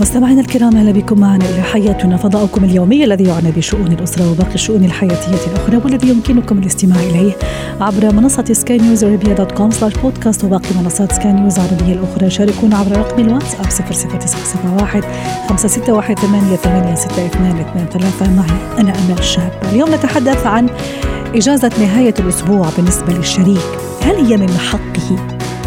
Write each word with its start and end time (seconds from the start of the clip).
مستمعينا 0.00 0.40
الكرام 0.40 0.76
أهلا 0.76 0.92
بكم 0.92 1.20
معنا 1.20 1.44
إلى 1.44 1.62
حياتنا 1.62 2.16
فضاؤكم 2.16 2.64
اليومي 2.64 3.04
الذي 3.04 3.24
يعنى 3.24 3.50
بشؤون 3.50 3.92
الأسرة 3.92 4.30
وباقي 4.30 4.54
الشؤون 4.54 4.84
الحياتية 4.84 5.46
الأخرى 5.52 5.76
والذي 5.76 6.08
يمكنكم 6.08 6.58
الاستماع 6.58 7.00
إليه 7.00 7.32
عبر 7.80 8.12
منصة 8.12 8.44
سكاي 8.52 8.78
نيوز 8.78 9.04
عربيه 9.04 9.32
dot 9.32 9.52
com 9.52 9.70
slash 9.70 9.92
بودكاست 9.96 10.44
وباقي 10.44 10.68
منصات 10.82 11.12
سكاي 11.12 11.32
نيوز 11.32 11.58
العربية 11.58 11.92
الأخرى. 11.92 12.30
شاركونا 12.30 12.76
عبر 12.76 12.98
رقم 12.98 13.22
الواتساب 13.22 13.66
00971 13.70 15.02
561 15.48 16.16
886223 16.16 18.36
معي 18.36 18.50
أنا 18.78 18.92
أمل 18.98 19.18
الشاب 19.18 19.52
اليوم 19.72 19.94
نتحدث 19.94 20.46
عن 20.46 20.66
إجازة 21.34 21.70
نهاية 21.80 22.14
الأسبوع 22.18 22.68
بالنسبة 22.76 23.12
للشريك. 23.12 23.66
هل 24.02 24.14
هي 24.14 24.36
من 24.36 24.50
حقه 24.50 25.16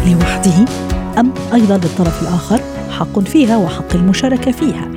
لوحده؟ 0.06 0.89
ام 1.20 1.32
أيضا 1.54 1.76
للطرف 1.76 2.22
الآخر 2.22 2.60
حق 2.98 3.20
فيها 3.20 3.56
وحق 3.56 3.94
المشاركة 3.94 4.52
فيها. 4.52 4.88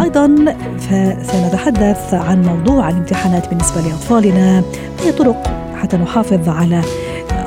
أيضا 0.00 0.54
فسنتحدث 0.78 2.14
عن 2.14 2.42
موضوع 2.42 2.88
الامتحانات 2.88 3.48
بالنسبة 3.48 3.80
لأطفالنا. 3.80 4.62
أي 5.06 5.12
طرق 5.12 5.46
حتى 5.76 5.96
نحافظ 5.96 6.48
على 6.48 6.82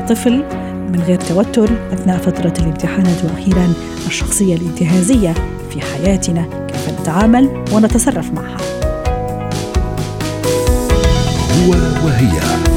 طفل 0.09 0.43
من 0.89 1.03
غير 1.07 1.19
توتر 1.19 1.69
أثناء 1.93 2.17
فترة 2.17 2.53
الامتحانات 2.59 3.17
وأخيرا 3.23 3.73
الشخصية 4.07 4.55
الانتهازية 4.55 5.33
في 5.69 5.81
حياتنا 5.81 6.45
كيف 6.67 6.99
نتعامل 7.01 7.65
ونتصرف 7.73 8.31
معها. 8.31 8.57
هو 11.65 11.71
وهي. 12.05 12.68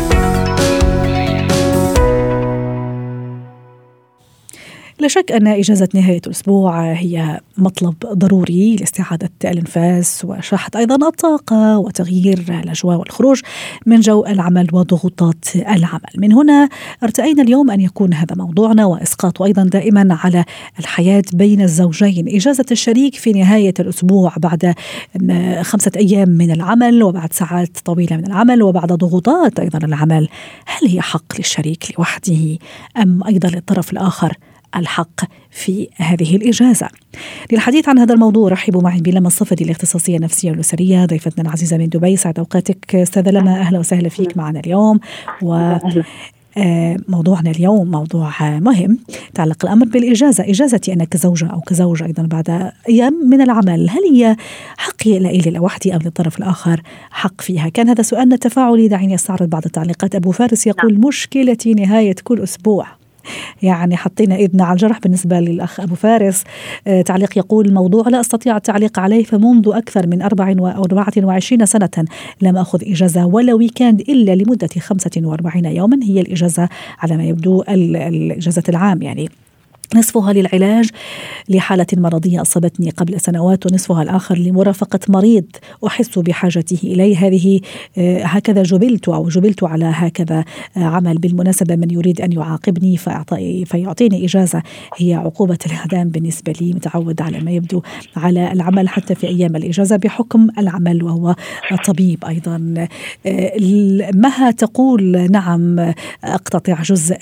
لا 5.03 5.09
شك 5.09 5.33
أن 5.33 5.47
إجازة 5.47 5.89
نهاية 5.95 6.21
الأسبوع 6.27 6.93
هي 6.93 7.41
مطلب 7.59 7.95
ضروري 8.13 8.77
لاستعادة 8.77 9.31
الأنفاس 9.45 10.25
وشحذ 10.25 10.77
أيضا 10.77 11.09
الطاقة 11.09 11.79
وتغيير 11.79 12.45
الأجواء 12.65 12.99
والخروج 12.99 13.41
من 13.87 14.01
جو 14.01 14.27
العمل 14.27 14.67
وضغوطات 14.73 15.45
العمل. 15.57 16.11
من 16.17 16.33
هنا 16.33 16.69
أرتأينا 17.03 17.43
اليوم 17.43 17.71
أن 17.71 17.81
يكون 17.81 18.15
هذا 18.15 18.37
موضوعنا 18.37 18.87
وإسقاط 18.87 19.43
أيضا 19.43 19.63
دائما 19.63 20.19
على 20.25 20.45
الحياة 20.79 21.23
بين 21.33 21.63
الزوجين. 21.63 22.29
إجازة 22.29 22.67
الشريك 22.71 23.15
في 23.15 23.33
نهاية 23.33 23.75
الأسبوع 23.81 24.35
بعد 24.37 24.75
خمسة 25.63 25.93
أيام 25.97 26.29
من 26.29 26.51
العمل 26.51 27.03
وبعد 27.03 27.33
ساعات 27.33 27.79
طويلة 27.85 28.17
من 28.17 28.27
العمل 28.27 28.63
وبعد 28.63 28.93
ضغوطات 28.93 29.61
أيضا 29.61 29.79
العمل 29.79 30.29
هل 30.67 30.89
هي 30.89 31.01
حق 31.01 31.37
للشريك 31.39 31.95
لوحده 31.99 32.59
أم 32.97 33.25
أيضا 33.25 33.49
للطرف 33.49 33.93
الآخر؟ 33.93 34.37
الحق 34.77 35.21
في 35.51 35.89
هذه 35.97 36.37
الإجازة. 36.37 36.89
للحديث 37.53 37.89
عن 37.89 37.99
هذا 37.99 38.15
الموضوع 38.15 38.49
رحبوا 38.49 38.83
معي 38.83 39.01
بلما 39.01 39.27
الصفدي 39.27 39.65
الاختصاصية 39.65 40.17
النفسية 40.17 40.51
والأسرية 40.51 41.05
ضيفتنا 41.05 41.45
العزيزة 41.45 41.77
من 41.77 41.89
دبي. 41.89 42.17
سعد 42.17 42.39
أوقاتك 42.39 42.95
أستاذة 42.95 43.31
لما 43.31 43.61
أهلا 43.61 43.79
وسهلا 43.79 44.09
فيك 44.09 44.37
معنا 44.37 44.61
اليوم. 44.61 45.01
و 45.43 45.77
آه، 46.57 46.97
موضوعنا 47.09 47.51
اليوم 47.51 47.91
موضوع 47.91 48.59
مهم 48.59 48.99
تعلق 49.35 49.65
الأمر 49.65 49.87
بالإجازة، 49.87 50.45
إجازتي 50.45 50.93
أنا 50.93 51.05
كزوجة 51.05 51.47
أو 51.47 51.61
كزوج 51.61 52.03
أيضا 52.03 52.23
بعد 52.23 52.73
أيام 52.89 53.15
من 53.31 53.41
العمل، 53.41 53.91
هل 53.91 54.03
هي 54.13 54.37
حقي 54.77 55.19
لي 55.19 55.51
لوحدي 55.51 55.97
أم 55.97 56.01
للطرف 56.05 56.39
الآخر 56.39 56.83
حق 57.11 57.41
فيها؟ 57.41 57.69
كان 57.69 57.89
هذا 57.89 58.03
سؤالنا 58.03 58.35
التفاعلي. 58.35 58.89
دعيني 58.89 59.15
أستعرض 59.15 59.51
بعض 59.51 59.63
التعليقات، 59.67 60.15
أبو 60.15 60.31
فارس 60.31 60.67
يقول 60.67 60.93
نعم. 60.93 61.07
مشكلتي 61.07 61.75
نهاية 61.75 62.15
كل 62.25 62.41
أسبوع. 62.41 63.02
يعني 63.63 63.97
حطينا 63.97 64.37
إيدنا 64.37 64.65
على 64.65 64.73
الجرح 64.73 64.99
بالنسبة 64.99 65.41
للأخ 65.41 65.81
أبو 65.81 65.95
فارس. 65.95 66.45
آه، 66.87 67.03
تعليق 67.03 67.39
يقول 67.39 67.67
الموضوع 67.67 68.09
لا 68.09 68.21
أستطيع 68.21 68.57
التعليق 68.57 68.99
عليه 68.99 69.25
فمنذ 69.25 69.71
أكثر 69.75 70.07
من 70.07 70.23
24 70.23 71.67
سنة 71.67 72.05
لم 72.43 72.57
أخذ 72.57 72.83
إجازة 72.83 73.27
ولا 73.27 73.55
ويكاند 73.55 74.01
إلا 74.01 74.35
لمدة 74.35 74.69
45 74.79 75.65
يوما 75.65 75.99
هي 76.03 76.21
الإجازة 76.21 76.69
على 76.99 77.17
ما 77.17 77.25
يبدو 77.25 77.63
الإجازة 77.69 78.63
العام 78.69 79.03
يعني. 79.03 79.42
نصفها 79.95 80.33
للعلاج 80.33 80.91
لحالة 81.49 81.87
مرضية 81.93 82.43
أصابتني 82.43 82.91
قبل 82.91 83.21
سنوات 83.21 83.67
ونصفها 83.67 84.03
الآخر 84.03 84.39
لمرافقة 84.39 85.01
مريض 85.09 85.45
أحس 85.87 86.19
بحاجته 86.19 86.79
إليه. 86.85 87.17
هذه 87.27 87.61
آه، 87.99 88.25
هكذا 88.25 88.63
جبلت 88.63 89.09
أو 89.09 89.29
جبلت 89.29 89.65
على 89.65 89.85
هكذا 89.95 90.45
آه، 90.77 90.81
عمل. 90.81 91.19
بالمناسبة 91.19 91.77
من 91.77 91.91
يريد 91.91 92.21
أن 92.21 92.33
يعاقبني 92.33 92.97
فيعطيني 93.65 94.25
إجازة. 94.25 94.63
هي 94.97 95.15
عقوبة 95.15 95.59
الإعدام 95.67 96.09
بالنسبة 96.09 96.53
لي 96.61 96.73
متعود 96.73 97.23
على 97.23 97.41
ما 97.41 97.51
يبدو 97.51 97.83
على 98.17 98.53
العمل 98.53 98.89
حتى 98.89 99.15
في 99.15 99.27
أيام 99.27 99.57
الإجازة 99.57 99.97
بحكم 99.97 100.49
العمل 100.59 101.03
وهو 101.03 101.35
طبيب 101.87 102.25
أيضا. 102.25 102.87
آه، 103.27 104.11
مها 104.15 104.51
تقول 104.51 105.31
نعم 105.31 105.93
أقتطع 106.25 106.83
جزء 106.83 107.17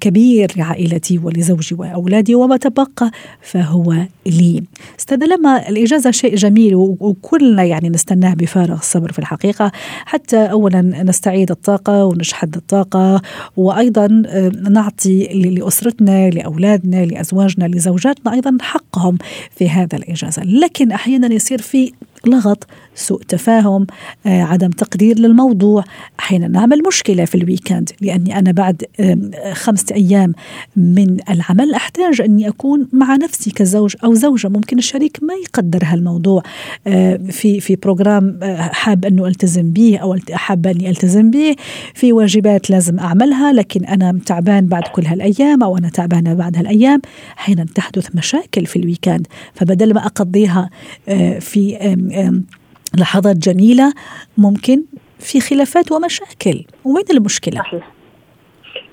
كبير 0.00 0.52
لعائلتي 0.56 1.18
ولزوجي 1.18 1.74
أولادي 1.96 2.34
وما 2.34 2.56
تبقى 2.56 3.10
فهو 3.42 3.96
لي. 4.26 4.62
أستاذ 4.98 5.22
الإجازة 5.68 6.10
شيء 6.10 6.34
جميل 6.34 6.74
وكلنا 6.74 7.64
يعني 7.64 7.88
نستناه 7.88 8.34
بفارغ 8.34 8.74
الصبر 8.74 9.12
في 9.12 9.18
الحقيقة. 9.18 9.72
حتى 10.04 10.36
أولا 10.36 10.80
نستعيد 11.02 11.50
الطاقة 11.50 12.04
ونشحذ 12.04 12.56
الطاقة 12.56 13.22
وأيضا 13.56 14.22
آه، 14.26 14.48
نعطي 14.48 15.26
لأسرتنا 15.26 16.30
لأولادنا 16.30 17.04
لأزواجنا 17.04 17.64
لزوجاتنا 17.64 18.32
أيضا 18.32 18.58
حقهم 18.60 19.18
في 19.56 19.70
هذا 19.70 19.96
الإجازة 19.96 20.42
لكن 20.42 20.92
أحيانا 20.92 21.34
يصير 21.34 21.62
في 21.62 21.92
لغط 22.28 22.66
سوء 22.94 23.22
تفاهم 23.22 23.86
آه، 24.26 24.42
عدم 24.42 24.70
تقدير 24.70 25.18
للموضوع. 25.18 25.84
أحيانا 26.20 26.48
نعمل 26.48 26.82
مشكلة 26.86 27.24
في 27.24 27.34
ال 27.34 27.41
weekend 27.41 27.90
لأني 28.00 28.38
أنا 28.38 28.52
بعد 28.52 28.82
خمسة 29.52 29.94
أيام 29.94 30.34
من 30.76 31.16
العمل 31.30 31.74
أحتاج 31.74 32.20
أني 32.20 32.48
أكون 32.48 32.88
مع 32.92 33.16
نفسي 33.16 33.50
كزوج 33.50 33.94
أو 34.04 34.14
زوجة. 34.14 34.48
ممكن 34.48 34.78
الشريك 34.78 35.18
ما 35.22 35.34
يقدر 35.34 35.80
هالموضوع 35.84 36.42
آه، 36.86 37.16
في 37.16 37.60
في 37.60 37.76
program 37.76 38.38
آه، 38.42 38.56
حاب 38.56 39.04
أنه 39.04 39.26
ألتزم 39.26 39.70
به 39.70 39.98
أو 39.98 40.16
حابة 40.32 40.70
أني 40.70 40.90
ألتزم 40.90 41.30
به 41.30 41.56
في 41.94 42.12
واجبات 42.12 42.70
لازم 42.70 42.98
أعملها 42.98 43.52
لكن 43.52 43.84
أنا 43.84 44.18
تعبان 44.26 44.66
بعد 44.66 44.82
كل 44.82 45.06
هالأيام 45.06 45.62
أو 45.62 45.78
أنا 45.78 45.88
تعبانة 45.88 46.34
بعد 46.34 46.56
هالأيام. 46.56 47.02
أحيانا 47.38 47.66
تحدث 47.74 48.16
مشاكل 48.16 48.66
في 48.66 48.78
الويكند 48.78 49.26
فبدل 49.54 49.94
ما 49.94 50.06
أقضيها 50.06 50.70
في 51.40 51.78
لحظات 52.98 53.36
جميلة 53.36 53.92
ممكن 54.38 54.82
في 55.18 55.40
خلافات 55.40 55.92
ومشاكل 55.92 56.64
وين 56.84 57.04
المشكلة؟ 57.10 57.60
صحيح 57.60 57.86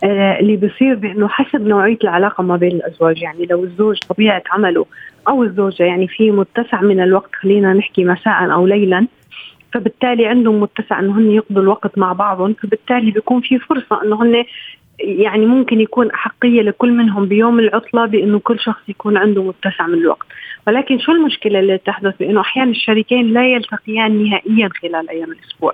آه 0.03 0.39
اللي 0.39 0.55
بيصير 0.55 0.95
بأنه 0.95 1.27
حسب 1.27 1.61
نوعية 1.61 1.97
العلاقة 2.03 2.43
ما 2.43 2.57
بين 2.57 2.71
الأزواج 2.71 3.21
يعني 3.21 3.45
لو 3.45 3.63
الزوج 3.63 3.97
طبيعة 4.09 4.43
عمله 4.51 4.85
أو 5.27 5.43
الزوجة 5.43 5.83
يعني 5.83 6.07
في 6.07 6.31
متسع 6.31 6.81
من 6.81 6.99
الوقت 7.01 7.29
خلينا 7.41 7.73
نحكي 7.73 8.05
مساء 8.05 8.53
أو 8.53 8.67
ليلا 8.67 9.07
فبالتالي 9.73 10.25
عندهم 10.25 10.59
متسع 10.59 10.99
إنه 10.99 11.17
هن 11.17 11.31
يقضوا 11.31 11.61
الوقت 11.61 11.97
مع 11.97 12.13
بعضهم 12.13 12.53
فبالتالي 12.53 13.11
بيكون 13.11 13.41
في 13.41 13.59
فرصة 13.59 14.03
إنه 14.03 14.23
هن 14.23 14.43
يعني 14.99 15.45
ممكن 15.45 15.81
يكون 15.81 16.11
أحقية 16.11 16.61
لكل 16.61 16.91
منهم 16.91 17.25
بيوم 17.25 17.59
العطلة 17.59 18.05
بأنه 18.05 18.39
كل 18.39 18.59
شخص 18.59 18.81
يكون 18.87 19.17
عنده 19.17 19.43
متسع 19.43 19.87
من 19.87 19.93
الوقت. 19.93 20.27
ولكن 20.67 20.99
شو 20.99 21.11
المشكلة 21.11 21.59
اللي 21.59 21.77
تحدث؟ 21.77 22.17
بأنه 22.19 22.41
أحيانا 22.41 22.71
الشريكين 22.71 23.33
لا 23.33 23.47
يلتقيان 23.47 24.23
نهائيا 24.23 24.69
خلال 24.81 25.09
أيام 25.09 25.31
الأسبوع. 25.31 25.73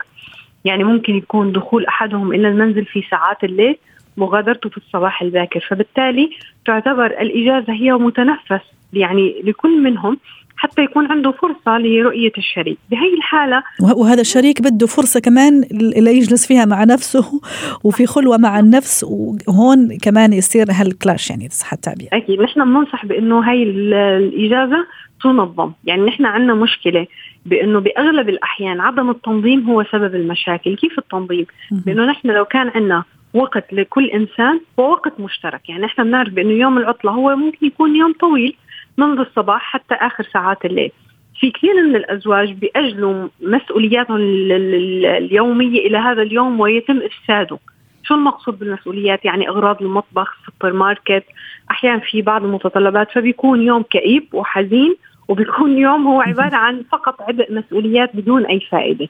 يعني 0.66 0.84
ممكن 0.84 1.16
يكون 1.16 1.52
دخول 1.52 1.86
أحدهم 1.86 2.34
إلى 2.34 2.48
المنزل 2.48 2.86
في 2.86 3.04
ساعات 3.12 3.44
الليل 3.44 3.78
مغادرته 4.18 4.70
في 4.70 4.78
الصباح 4.78 5.22
الباكر. 5.22 5.60
فبالتالي 5.70 6.30
تعتبر 6.66 7.06
الإجازة 7.06 7.74
هي 7.74 7.94
متنفس. 7.94 8.62
يعني 8.94 9.42
لكل 9.44 9.82
منهم 9.84 10.18
حتى 10.60 10.82
يكون 10.82 11.06
عنده 11.12 11.32
فرصة 11.32 11.78
لرؤية 11.78 12.32
الشريك. 12.38 12.78
بهي 12.92 13.14
الحالة 13.14 13.64
وهذا 13.82 14.22
الشريك 14.22 14.62
بده 14.62 14.88
فرصة 14.88 15.20
كمان 15.20 15.62
ليجلس 15.98 16.48
فيها 16.48 16.66
مع 16.66 16.84
نفسه 16.84 17.42
وفي 17.84 18.06
خلوة 18.06 18.38
مع 18.38 18.60
النفس 18.60 19.04
وهون 19.04 19.98
كمان 19.98 20.34
يصير 20.34 20.66
هالكلاش 20.72 21.30
يعني 21.30 21.50
صح 21.50 21.74
التعبير. 21.74 22.10
أكيد. 22.14 22.42
نحن 22.42 22.64
بننصح 22.64 23.06
بأنه 23.06 23.40
هاي 23.40 23.64
الإجازة 23.64 24.86
تنظم. 25.24 25.72
يعني 25.86 26.02
نحن 26.02 26.26
عندنا 26.26 26.54
مشكلة 26.54 27.08
بأنه 27.46 27.80
بأغلب 27.80 28.30
الأحيان 28.30 28.80
عدم 28.80 29.10
التنظيم 29.10 29.70
هو 29.70 29.84
سبب 29.92 30.16
المشاكل، 30.16 30.76
كيف 30.76 31.00
التنظيم؟ 31.00 31.46
بأنه 31.72 32.06
نحن 32.06 32.28
لو 32.28 32.46
كان 32.46 32.72
عندنا 32.76 33.04
وقت 33.34 33.74
لكل 33.74 34.06
إنسان 34.06 34.60
هو 34.80 34.92
وقت 34.92 35.20
مشترك، 35.20 35.70
يعني 35.70 35.86
إحنا 35.86 36.04
بنعرف 36.04 36.34
بأنه 36.34 36.52
يوم 36.52 36.78
العطلة 36.78 37.12
هو 37.12 37.36
ممكن 37.36 37.68
يكون 37.68 37.96
يوم 37.96 38.14
طويل. 38.20 38.56
منذ 39.00 39.20
الصباح 39.20 39.62
حتى 39.62 39.96
آخر 39.96 40.24
ساعات 40.34 40.66
الليل. 40.66 40.92
في 41.40 41.52
كثير 41.52 41.74
من 41.88 41.96
الأزواج 41.96 42.54
بيأجلوا 42.54 43.28
مسؤولياتهم 43.42 44.18
اليومية 44.18 45.88
إلى 45.88 45.98
هذا 45.98 46.22
اليوم 46.22 46.60
ويتم 46.60 47.00
إفساده. 47.02 47.58
شو 48.04 48.16
المقصود 48.16 48.60
بالمسؤوليات؟ 48.60 49.26
يعني 49.26 49.50
أغراض 49.50 49.82
المطبخ 49.82 50.38
سوبر 50.46 50.74
ماركت 50.74 51.24
أحيانا 51.72 52.00
في 52.00 52.22
بعض 52.22 52.44
المتطلبات 52.44 53.12
فبيكون 53.12 53.62
يوم 53.62 53.84
كئيب 53.84 54.24
وحزين 54.34 54.96
وبيكون 55.28 55.78
يوم 55.78 56.08
هو 56.08 56.22
عبارة 56.22 56.56
عن 56.56 56.84
فقط 56.92 57.22
عبء 57.22 57.54
مسؤوليات 57.54 58.16
بدون 58.16 58.46
أي 58.46 58.60
فائدة. 58.60 59.08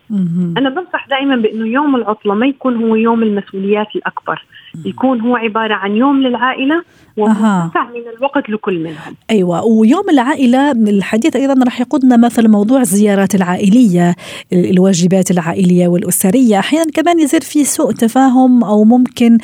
أنا 0.58 0.70
بنصح 0.70 1.08
دائما 1.08 1.36
بأنه 1.36 1.68
يوم 1.68 1.96
العطلة 1.96 2.34
ما 2.36 2.46
يكون 2.46 2.84
هو 2.84 2.96
يوم 2.96 3.24
المسؤوليات 3.24 3.96
الأكبر. 3.96 4.46
يكون 4.86 5.22
هو 5.22 5.36
عبارة 5.36 5.74
عن 5.74 5.96
يوم 5.96 6.22
للعائلة 6.22 6.84
ومتسع 7.20 7.84
من 7.84 8.18
الوقت 8.18 8.50
لكل 8.50 8.80
منهم. 8.84 9.16
أيوة 9.30 9.66
ويوم 9.66 10.10
العائلة 10.10 10.72
الحديث 10.72 11.36
أيضا 11.36 11.64
راح 11.64 11.82
يقودنا 11.82 12.18
مثلا 12.18 12.48
موضوع 12.48 12.82
الزيارات 12.82 13.36
العائلية 13.36 14.16
الواجبات 14.54 15.32
العائلية 15.32 15.88
والأسرية. 15.88 16.60
أحيانا 16.60 16.92
كمان 16.92 17.20
يصير 17.20 17.42
في 17.42 17.64
سوء 17.64 17.92
تفاهم 17.92 18.64
أو 18.64 18.84
ممكن 18.84 19.38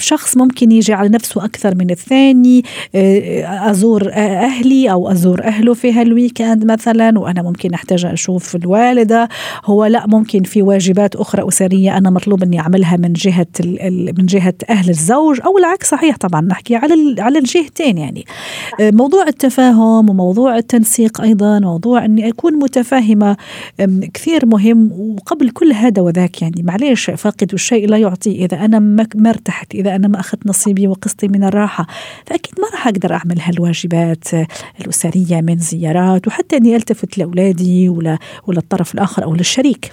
شخص 0.00 0.36
ممكن 0.36 0.72
يجي 0.72 0.92
على 0.92 1.08
نفسه 1.08 1.44
أكثر 1.44 1.74
من 1.74 1.90
الثاني 1.90 2.62
أزور 3.44 4.10
أهلي 4.12 4.90
أو 4.92 5.10
أزور 5.10 5.44
أهله 5.44 5.74
في 5.74 5.92
هالويكند 5.92 6.64
مثلا 6.64 7.18
وأنا 7.18 7.42
ممكن 7.42 7.74
أحتاج 7.74 8.04
أشوف 8.04 8.56
الوالدة. 8.56 9.28
هو 9.64 9.84
لا 9.84 10.06
ممكن 10.06 10.42
في 10.42 10.62
واجبات 10.62 11.16
أخرى 11.16 11.48
أسرية 11.48 11.98
أنا 11.98 12.10
مطلوب 12.10 12.42
أني 12.42 12.60
أعملها 12.60 12.96
من 12.96 13.12
جهة 13.12 13.46
من 14.18 14.26
جهة 14.26 14.54
أهل 14.70 14.88
الزوج 14.88 15.40
أو 15.46 15.58
العكس 15.58 15.90
صحيح 15.90 16.16
طبعا. 16.16 16.40
نحكي 16.40 16.76
على 16.78 17.16
على 17.18 17.38
الجهتين 17.38 17.98
يعني. 17.98 18.24
موضوع 18.80 19.26
التفاهم 19.28 20.10
وموضوع 20.10 20.56
التنسيق 20.56 21.20
أيضا 21.20 21.58
موضوع 21.58 22.04
أني 22.04 22.28
أكون 22.28 22.54
متفاهمة 22.54 23.36
كثير 24.14 24.46
مهم 24.46 24.92
وقبل 24.92 25.50
كل 25.50 25.72
هذا 25.72 26.02
وذاك 26.02 26.42
يعني. 26.42 26.62
معليش 26.62 27.10
فاقد 27.10 27.52
الشيء 27.52 27.88
لا 27.88 27.96
يعطي 27.96 28.44
إذا 28.44 28.64
أنا 28.64 28.78
ما 29.14 29.30
ارتحت 29.30 29.74
إذا 29.74 29.96
أنا 29.96 30.08
ما 30.08 30.20
أخذت 30.20 30.46
نصيبي 30.46 30.88
وقسطي 30.88 31.28
من 31.28 31.44
الراحة. 31.44 31.86
فأكيد 32.26 32.54
ما 32.60 32.68
راح 32.72 32.88
أقدر 32.88 33.12
أعمل 33.12 33.40
هالواجبات 33.40 34.24
الأسرية 34.80 35.40
من 35.40 35.58
زيارات 35.58 36.26
وحتى 36.28 36.56
إني 36.56 36.76
ألتفت 36.76 37.18
لأولادي 37.18 37.88
ولا 37.88 38.18
الطرف 38.48 38.94
الآخر 38.94 39.24
أو 39.24 39.34
للشريك. 39.34 39.92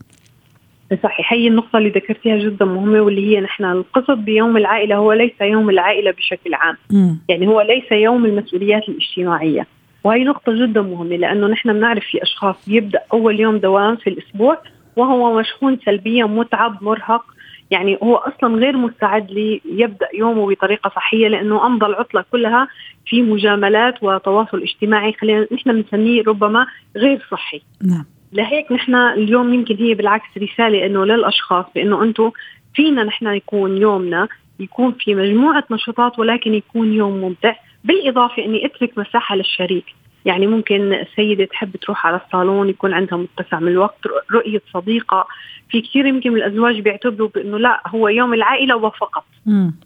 صحيح. 1.03 1.33
هي 1.33 1.47
النقطة 1.47 1.77
اللي 1.77 1.89
ذكرتيها 1.89 2.37
جدا 2.37 2.65
مهمة 2.65 3.01
واللي 3.01 3.35
هي 3.35 3.41
نحن 3.41 3.65
القصد 3.65 4.17
بيوم 4.17 4.57
العائلة 4.57 4.95
هو 4.95 5.13
ليس 5.13 5.41
يوم 5.41 5.69
العائلة 5.69 6.11
بشكل 6.11 6.53
عام. 6.53 6.77
م. 6.91 7.15
يعني 7.29 7.47
هو 7.47 7.61
ليس 7.61 7.91
يوم 7.91 8.25
المسؤوليات 8.25 8.89
الاجتماعية. 8.89 9.67
وهي 10.03 10.23
نقطة 10.23 10.65
جدا 10.65 10.81
مهمة 10.81 11.15
لأنه 11.15 11.47
نحن 11.47 11.73
بنعرف 11.73 12.03
في 12.03 12.23
أشخاص 12.23 12.67
يبدأ 12.67 12.99
أول 13.13 13.39
يوم 13.39 13.57
دوام 13.57 13.95
في 13.95 14.09
الأسبوع 14.09 14.57
وهو 14.95 15.39
مشحون 15.39 15.79
سلبيا 15.85 16.25
متعب 16.25 16.83
مرهق. 16.83 17.25
يعني 17.71 17.97
هو 18.03 18.15
أصلا 18.15 18.55
غير 18.55 18.77
مستعد 18.77 19.31
ليبدأ 19.31 20.07
يومه 20.13 20.49
بطريقة 20.49 20.89
صحية 20.89 21.27
لأنه 21.27 21.65
أمضى 21.65 21.85
العطلة 21.85 22.25
كلها 22.31 22.67
في 23.05 23.21
مجاملات 23.21 24.03
وتواصل 24.03 24.61
اجتماعي. 24.61 25.13
خلينا 25.13 25.47
نحن 25.51 25.81
بنسميه 25.81 26.23
ربما 26.27 26.67
غير 26.95 27.27
صحي. 27.31 27.61
نعم. 27.83 28.05
لهيك 28.33 28.71
نحن 28.71 28.95
اليوم 28.95 29.53
يمكن 29.53 29.75
هي 29.75 29.93
بالعكس 29.93 30.37
رسالة 30.37 30.85
إنه 30.85 31.05
للأشخاص 31.05 31.65
بإنه 31.75 32.03
أنتم 32.03 32.31
فينا 32.73 33.03
نحن 33.03 33.27
يكون 33.27 33.77
يومنا 33.77 34.27
يكون 34.59 34.95
في 34.99 35.15
مجموعة 35.15 35.63
نشاطات 35.71 36.19
ولكن 36.19 36.53
يكون 36.53 36.93
يوم 36.93 37.21
ممتع 37.21 37.55
بالإضافة 37.83 38.45
إني 38.45 38.65
أترك 38.65 38.97
مساحة 38.97 39.35
للشريك. 39.35 39.85
يعني 40.25 40.47
ممكن 40.47 40.93
السيدة 40.93 41.45
تحب 41.45 41.75
تروح 41.75 42.07
على 42.07 42.21
الصالون 42.25 42.69
يكون 42.69 42.93
عندها 42.93 43.17
متسع 43.17 43.59
من 43.59 43.67
الوقت 43.67 43.99
رؤية 44.31 44.61
صديقة. 44.73 45.27
في 45.69 45.81
كثير 45.81 46.05
يمكن 46.05 46.31
من 46.31 46.37
الأزواج 46.37 46.79
بيعتبروا 46.79 47.29
بأنه 47.35 47.57
لا 47.57 47.81
هو 47.87 48.07
يوم 48.07 48.33
العائلة 48.33 48.75
وفقط. 48.75 49.23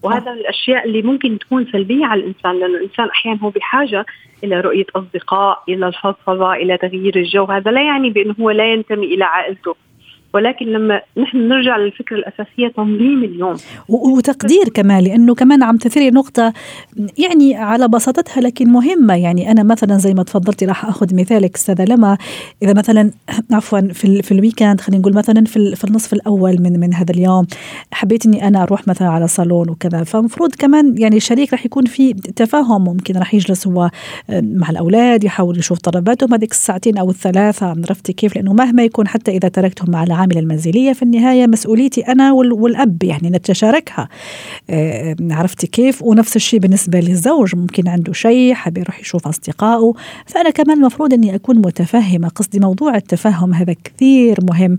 وهذا 0.02 0.32
من 0.32 0.38
الأشياء 0.38 0.86
اللي 0.86 1.02
ممكن 1.02 1.38
تكون 1.38 1.66
سلبية 1.72 2.06
على 2.06 2.20
الإنسان 2.20 2.60
لأنه 2.60 2.76
الإنسان 2.76 3.08
أحيانا 3.08 3.38
هو 3.42 3.50
بحاجة 3.50 4.06
إلى 4.44 4.60
رؤية 4.60 4.86
أصدقاء 4.96 5.62
إلى 5.68 5.86
الفضفضة 5.88 6.52
إلى 6.52 6.76
تغيير 6.76 7.16
الجو. 7.16 7.44
هذا 7.44 7.70
لا 7.70 7.82
يعني 7.82 8.10
بأنه 8.10 8.34
هو 8.40 8.50
لا 8.50 8.72
ينتمي 8.72 9.06
إلى 9.06 9.24
عائلته. 9.24 9.76
ولكن 10.34 10.66
لما 10.66 11.00
نحن 11.16 11.38
نرجع 11.38 11.76
للفكرة 11.76 12.16
الأساسية 12.16 12.68
تنظيم 12.68 13.24
اليوم. 13.24 13.56
وتقدير 13.88 14.68
كمان 14.74 15.04
لأنه 15.04 15.34
كمان 15.34 15.62
عم 15.62 15.76
تثيري 15.76 16.10
نقطة 16.10 16.52
يعني 17.18 17.56
على 17.56 17.88
بساطتها 17.88 18.40
لكن 18.40 18.68
مهمة. 18.68 19.16
يعني 19.16 19.50
أنا 19.50 19.62
مثلا 19.62 19.98
زي 19.98 20.14
ما 20.14 20.22
تفضلتي 20.22 20.66
راح 20.66 20.86
آخذ 20.86 21.14
مثالك 21.14 21.54
أستاذة 21.54 21.84
لما 21.84 22.18
إذا 22.62 22.72
مثلا 22.72 23.10
عفوا 23.52 23.80
في 23.80 24.22
في 24.22 24.32
الويكند 24.32 24.80
خلينا 24.80 25.00
نقول 25.00 25.14
مثلا 25.14 25.44
في 25.44 25.76
في 25.76 25.84
النصف 25.84 26.12
الأول 26.12 26.62
من 26.62 26.80
من 26.80 26.94
هذا 26.94 27.12
اليوم 27.14 27.46
حبيت 27.92 28.26
إني 28.26 28.48
أنا 28.48 28.62
أروح 28.62 28.88
مثلا 28.88 29.08
على 29.08 29.28
صالون 29.28 29.70
وكذا. 29.70 30.04
فمفروض 30.04 30.54
كمان 30.54 30.94
يعني 30.98 31.16
الشريك 31.16 31.52
راح 31.52 31.66
يكون 31.66 31.84
في 31.84 32.12
تفاهم. 32.12 32.84
ممكن 32.84 33.16
راح 33.16 33.34
يجلس 33.34 33.66
هو 33.66 33.90
مع 34.30 34.70
الأولاد 34.70 35.24
يحاول 35.24 35.58
يشوف 35.58 35.78
طلباتهم 35.78 36.34
هذيك 36.34 36.52
الساعتين 36.52 36.98
أو 36.98 37.10
الثلاثة. 37.10 37.66
عرفتي 37.66 38.12
كيف؟ 38.12 38.36
لأنه 38.36 38.52
مهما 38.52 38.82
يكون 38.82 39.08
حتى 39.08 39.30
إذا 39.30 39.48
تركتهم 39.48 39.90
مع 39.90 40.04
العاملة 40.20 40.40
المنزلية 40.40 40.92
في 40.92 41.02
النهاية 41.02 41.46
مسؤوليتي 41.46 42.00
أنا 42.00 42.32
والأب 42.32 43.02
يعني 43.02 43.30
نتشاركها. 43.30 44.08
آه، 44.70 45.16
عرفتي 45.30 45.66
كيف؟ 45.66 46.02
ونفس 46.02 46.36
الشيء 46.36 46.60
بالنسبة 46.60 47.00
للزوج 47.00 47.56
ممكن 47.56 47.88
عنده 47.88 48.12
شيء 48.12 48.54
حاب 48.54 48.78
يروح 48.78 49.00
يشوف 49.00 49.28
أصدقائه. 49.28 49.92
فأنا 50.26 50.50
كمان 50.50 50.78
المفروض 50.78 51.14
أني 51.14 51.34
أكون 51.34 51.58
متفهمة 51.58 52.28
قصدي 52.28 52.60
موضوع 52.60 52.96
التفهم 52.96 53.54
هذا 53.54 53.74
كثير 53.84 54.38
مهم. 54.50 54.76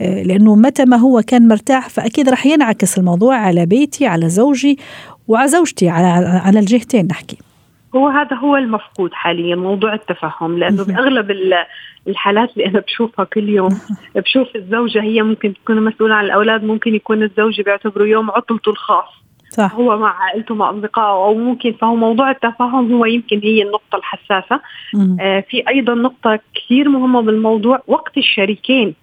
آه، 0.00 0.22
لأنه 0.22 0.54
متى 0.54 0.84
ما 0.84 0.96
هو 0.96 1.22
كان 1.26 1.48
مرتاح 1.48 1.88
فأكيد 1.88 2.28
رح 2.28 2.46
ينعكس 2.46 2.98
الموضوع 2.98 3.36
على 3.36 3.66
بيتي 3.66 4.06
على 4.06 4.28
زوجي 4.28 4.78
وعلى 5.28 5.48
زوجتي 5.48 5.88
على 5.88 6.28
على 6.28 6.58
الجهتين 6.58 7.06
نحكي. 7.06 7.51
هو 7.96 8.08
هذا 8.08 8.36
هو 8.36 8.56
المفقود 8.56 9.12
حاليا 9.12 9.56
موضوع 9.56 9.94
التفهم 9.94 10.58
لأنه 10.58 10.84
بأغلب 10.84 11.30
الحالات 12.08 12.50
اللي 12.52 12.66
أنا 12.66 12.80
بشوفها 12.80 13.24
كل 13.24 13.48
يوم 13.48 13.80
بشوف 14.14 14.56
الزوجة 14.56 15.02
هي 15.02 15.22
ممكن 15.22 15.54
تكون 15.54 15.84
مسؤولة 15.84 16.14
عن 16.14 16.24
الأولاد 16.24 16.64
ممكن 16.64 16.94
يكون 16.94 17.22
الزوج 17.22 17.60
بيعتبره 17.60 18.04
يوم 18.04 18.30
عطلته 18.30 18.70
الخاص. 18.70 19.22
صح. 19.50 19.74
هو 19.74 19.98
مع 19.98 20.22
عائلته 20.22 20.54
مع 20.54 20.70
أصدقائه 20.70 21.24
أو 21.24 21.34
ممكن 21.34 21.72
فهو 21.72 21.94
موضوع 21.96 22.30
التفاهم 22.30 22.92
هو 22.92 23.04
يمكن 23.04 23.40
هي 23.42 23.62
النقطة 23.62 23.96
الحساسة. 23.96 24.60
آه 25.20 25.44
في 25.50 25.68
أيضا 25.68 25.94
نقطة 25.94 26.40
كثير 26.54 26.88
مهمة 26.88 27.20
بالموضوع 27.20 27.82
وقت 27.86 28.18
الشريكين. 28.18 28.94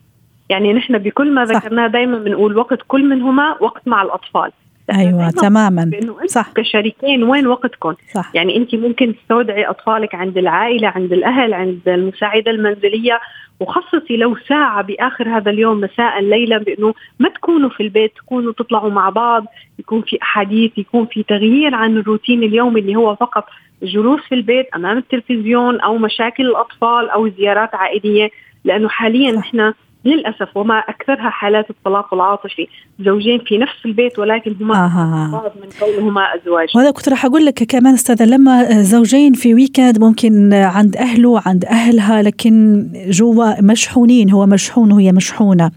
يعني 0.49 0.73
نحن 0.73 0.97
بكل 0.97 1.31
ما 1.33 1.45
ذكرناه 1.45 1.87
دائما 1.87 2.17
بنقول 2.17 2.57
وقت 2.57 2.79
كل 2.87 3.05
منهما 3.05 3.55
وقت 3.61 3.87
مع 3.87 4.01
الأطفال. 4.01 4.51
أيوه 4.93 5.29
تماما. 5.29 5.91
صح. 6.25 6.51
كشريكين 6.55 7.23
وين 7.23 7.47
وقتكم؟ 7.47 7.93
صح. 8.13 8.31
يعني 8.33 8.57
أنت 8.57 8.75
ممكن 8.75 9.15
تستودعي 9.15 9.65
أطفالك 9.65 10.15
عند 10.15 10.37
العائلة 10.37 10.87
عند 10.87 11.13
الأهل 11.13 11.53
عند 11.53 11.79
المساعدة 11.87 12.51
المنزلية 12.51 13.19
وخصصي 13.59 14.17
لو 14.17 14.35
ساعة 14.47 14.81
بآخر 14.81 15.37
هذا 15.37 15.51
اليوم 15.51 15.81
مساء 15.81 16.21
ليلا 16.21 16.57
بأنه 16.57 16.93
ما 17.19 17.29
تكونوا 17.29 17.69
في 17.69 17.83
البيت 17.83 18.15
تكونوا 18.15 18.53
تطلعوا 18.53 18.89
مع 18.89 19.09
بعض 19.09 19.45
يكون 19.79 20.01
في 20.01 20.17
أحاديث 20.21 20.77
يكون 20.77 21.05
في 21.05 21.23
تغيير 21.23 21.75
عن 21.75 21.97
الروتين 21.97 22.43
اليومي 22.43 22.79
اللي 22.79 22.95
هو 22.95 23.15
فقط 23.15 23.45
جلوس 23.83 24.21
في 24.21 24.35
البيت 24.35 24.67
أمام 24.75 24.97
التلفزيون 24.97 25.81
أو 25.81 25.97
مشاكل 25.97 26.45
الأطفال 26.45 27.09
أو 27.09 27.29
زيارات 27.29 27.75
عائلية 27.75 28.29
لأنه 28.65 28.89
حاليا 28.89 29.31
نحن 29.31 29.73
للأسف 30.05 30.57
وما 30.57 30.79
أكثرها 30.79 31.29
حالات 31.29 31.69
الطلاق 31.69 32.13
العاطفي 32.13 32.67
زوجين 32.99 33.39
في 33.39 33.57
نفس 33.57 33.85
البيت 33.85 34.19
ولكن 34.19 34.55
هما 34.61 34.75
آه. 34.75 35.51
من 35.63 35.69
كونهما 35.79 36.21
أزواج 36.21 36.67
وهذا 36.75 36.91
كنت 36.91 37.09
راح 37.09 37.25
أقول 37.25 37.45
لك 37.45 37.63
كمان 37.63 37.93
أستاذة 37.93 38.25
لما 38.25 38.81
زوجين 38.81 39.33
في 39.33 39.53
ويكند 39.53 39.99
ممكن 39.99 40.53
عند 40.53 40.97
أهله 40.97 41.41
عند 41.45 41.65
أهلها 41.65 42.21
لكن 42.21 42.85
جوا 43.09 43.61
مشحونين 43.61 44.31
هو 44.31 44.45
مشحون 44.45 44.91
وهي 44.91 45.11
مشحونة 45.11 45.71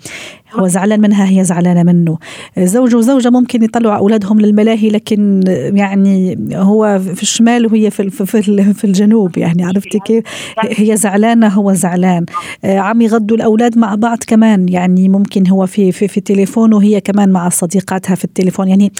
هو 0.54 0.68
زعلان 0.68 1.00
منها 1.00 1.28
هي 1.28 1.44
زعلانة 1.44 1.82
منه. 1.82 2.18
زوج 2.58 2.94
وزوجة 2.94 3.30
ممكن 3.30 3.62
يطلعوا 3.62 3.96
أولادهم 3.96 4.40
للملاهي 4.40 4.88
لكن 4.88 5.42
يعني 5.74 6.38
هو 6.54 7.00
في 7.14 7.22
الشمال 7.22 7.66
وهي 7.66 7.90
في, 7.90 8.10
في, 8.10 8.42
في 8.74 8.84
الجنوب 8.84 9.38
يعني 9.38 9.64
عرفتي 9.64 9.98
كيف؟ 9.98 10.24
هي 10.58 10.96
زعلانة 10.96 11.48
هو 11.48 11.72
زعلان. 11.72 12.26
عم 12.64 13.02
يغدوا 13.02 13.36
الأولاد 13.36 13.78
مع 13.78 13.94
بعض 13.94 14.18
كمان 14.26 14.68
يعني 14.68 15.08
ممكن 15.08 15.48
هو 15.48 15.66
في 15.66 15.92
في, 15.92 16.08
في 16.08 16.20
تليفون 16.20 16.74
وهي 16.74 17.00
كمان 17.00 17.32
مع 17.32 17.48
صديقاتها 17.48 18.14
في 18.14 18.24
التليفون. 18.24 18.68
يعني 18.68 18.92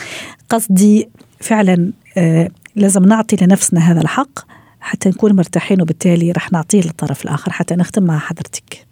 قصدي 0.49 1.09
فعلا 1.40 1.92
آه، 2.16 2.49
لازم 2.76 3.04
نعطي 3.04 3.37
لنفسنا 3.42 3.80
هذا 3.80 4.00
الحق 4.00 4.38
حتى 4.80 5.09
نكون 5.09 5.32
مرتاحين 5.37 5.82
وبالتالي 5.82 6.32
رح 6.32 6.52
نعطيه 6.52 6.80
للطرف 6.80 7.25
الآخر 7.25 7.52
حتى 7.52 7.75
نختم 7.75 8.02
مع 8.02 8.18
حضرتك. 8.18 8.92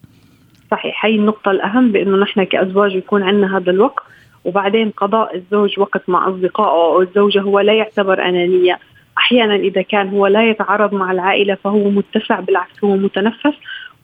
صحيح 0.71 1.05
هي 1.07 1.15
النقطة 1.15 1.51
الأهم 1.51 1.93
بأنه 1.93 2.17
نحن 2.17 2.45
كأزواج 2.45 2.95
يكون 2.95 3.23
عندنا 3.23 3.57
هذا 3.57 3.71
الوقت 3.71 4.03
وبعدين 4.45 4.91
قضاء 4.91 5.37
الزوج 5.37 5.79
وقت 5.79 6.09
مع 6.09 6.29
أصدقائه 6.29 6.95
أو 6.95 7.03
الزوجة 7.03 7.41
هو 7.41 7.61
لا 7.61 7.73
يعتبر 7.73 8.29
أنانية. 8.29 8.79
أحيانا 9.19 9.57
إذا 9.57 9.83
كان 9.83 10.09
هو 10.09 10.27
لا 10.27 10.51
يتعارض 10.51 10.95
مع 10.95 11.13
العائلة 11.13 11.55
فهو 11.65 11.91
متسع 11.91 12.41
بالعكس 12.41 12.85
هو 12.85 12.97
متنفس 12.97 13.55